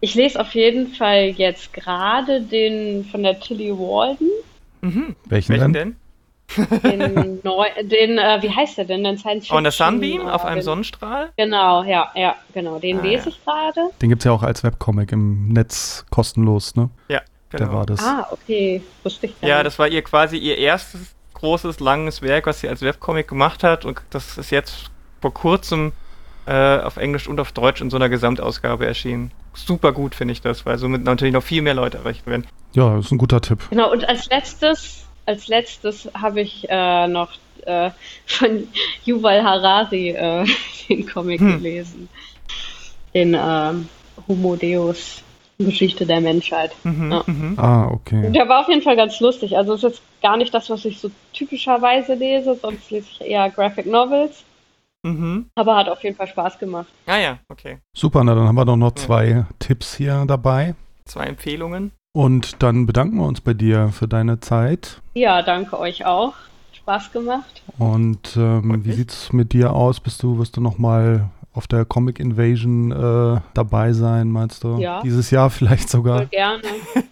[0.00, 4.30] Ich lese auf jeden Fall jetzt gerade den von der Tilly Walden.
[4.80, 5.16] Mhm.
[5.26, 5.88] Welchen, Welchen denn?
[5.90, 5.96] denn?
[6.56, 9.04] Den, neu, den äh, wie heißt der denn?
[9.04, 9.58] Den Science Fiction.
[9.58, 11.30] On a Sunbeam auf einem Sonnenstrahl?
[11.36, 12.78] Genau, ja, ja, genau.
[12.78, 13.28] Den ah, lese ja.
[13.28, 13.90] ich gerade.
[14.00, 16.90] Den gibt es ja auch als Webcomic im Netz kostenlos, ne?
[17.08, 17.20] Ja,
[17.50, 17.64] genau.
[17.64, 18.00] Der war das.
[18.02, 18.82] Ah, okay.
[19.02, 22.82] Wusste ich Ja, das war ihr quasi ihr erstes großes, langes Werk, was sie als
[22.82, 23.84] Webcomic gemacht hat.
[23.84, 24.90] Und das ist jetzt
[25.20, 25.92] vor kurzem
[26.46, 29.32] äh, auf Englisch und auf Deutsch in so einer Gesamtausgabe erschienen.
[29.54, 32.46] Super gut finde ich das, weil somit natürlich noch viel mehr Leute erreicht werden.
[32.72, 33.58] Ja, das ist ein guter Tipp.
[33.70, 37.32] Genau, und als letztes als letztes habe ich äh, noch
[37.66, 37.90] äh,
[38.26, 38.68] von
[39.04, 40.46] Yuval Harari äh,
[40.88, 41.62] den Comic hm.
[41.62, 42.08] gelesen.
[43.14, 43.88] Den ähm,
[44.28, 45.22] Homo Deus,
[45.58, 46.72] Geschichte der Menschheit.
[46.84, 47.22] Mhm, ja.
[47.26, 47.54] mhm.
[47.58, 48.30] Ah, okay.
[48.30, 49.56] Der war auf jeden Fall ganz lustig.
[49.56, 53.20] Also es ist jetzt gar nicht das, was ich so typischerweise lese, sonst lese ich
[53.20, 54.44] eher Graphic Novels.
[55.02, 55.46] Mhm.
[55.54, 56.88] Aber hat auf jeden Fall Spaß gemacht.
[57.06, 57.78] Ah ja, okay.
[57.96, 59.46] Super, na dann haben wir doch noch zwei ja.
[59.58, 60.74] Tipps hier dabei.
[61.06, 61.92] Zwei Empfehlungen.
[62.12, 65.00] Und dann bedanken wir uns bei dir für deine Zeit.
[65.14, 66.34] Ja, danke euch auch.
[66.72, 67.62] Spaß gemacht.
[67.78, 70.00] Und ähm, wie sieht es mit dir aus?
[70.00, 74.78] Bist du, wirst du nochmal auf der Comic Invasion äh, dabei sein, meinst du?
[74.78, 75.00] Ja.
[75.02, 76.18] Dieses Jahr vielleicht sogar?
[76.18, 76.62] Voll gerne.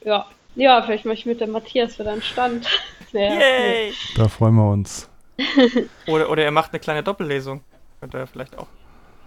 [0.04, 0.26] ja.
[0.56, 2.66] ja, vielleicht mache ich mit dem Matthias wieder einen Stand.
[3.12, 3.88] Sehr Yay!
[3.90, 3.94] Cool.
[4.16, 5.08] Da freuen wir uns.
[6.08, 7.60] oder, oder er macht eine kleine Doppellesung.
[8.00, 8.66] Könnte er vielleicht auch.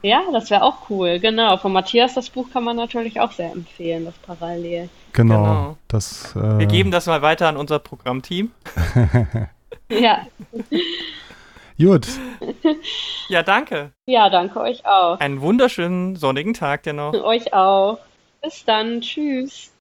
[0.03, 1.57] Ja, das wäre auch cool, genau.
[1.57, 4.89] Von Matthias das Buch kann man natürlich auch sehr empfehlen, das Parallel.
[5.13, 5.43] Genau.
[5.43, 5.77] genau.
[5.87, 8.51] Das, äh Wir geben das mal weiter an unser Programmteam.
[9.89, 10.25] ja.
[11.77, 12.07] Gut.
[13.29, 13.91] Ja, danke.
[14.05, 15.19] Ja, danke euch auch.
[15.19, 17.13] Einen wunderschönen sonnigen Tag dir noch.
[17.23, 17.99] Euch auch.
[18.41, 19.01] Bis dann.
[19.01, 19.71] Tschüss.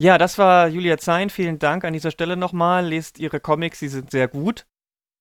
[0.00, 1.30] Ja, das war Julia Zein.
[1.30, 2.86] Vielen Dank an dieser Stelle nochmal.
[2.86, 4.66] Lest ihre Comics, sie sind sehr gut.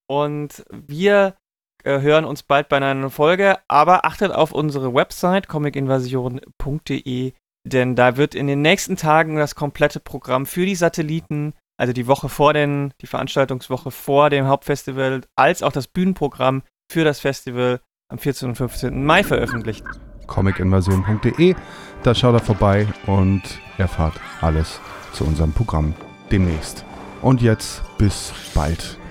[0.08, 1.36] Und wir
[1.84, 7.34] hören uns bald bei einer Folge, aber achtet auf unsere Website comicinvasion.de,
[7.68, 12.08] denn da wird in den nächsten Tagen das komplette Programm für die Satelliten, also die
[12.08, 17.80] Woche vor den, die Veranstaltungswoche vor dem Hauptfestival, als auch das Bühnenprogramm für das Festival
[18.10, 18.50] am 14.
[18.50, 19.04] und 15.
[19.06, 19.86] Mai veröffentlicht.
[20.28, 21.56] comicinvasion.de,
[22.04, 23.42] da schaut er vorbei und
[23.78, 24.80] erfahrt alles
[25.14, 25.94] zu unserem Programm
[26.32, 26.86] demnächst.
[27.22, 28.98] Und jetzt bis bald.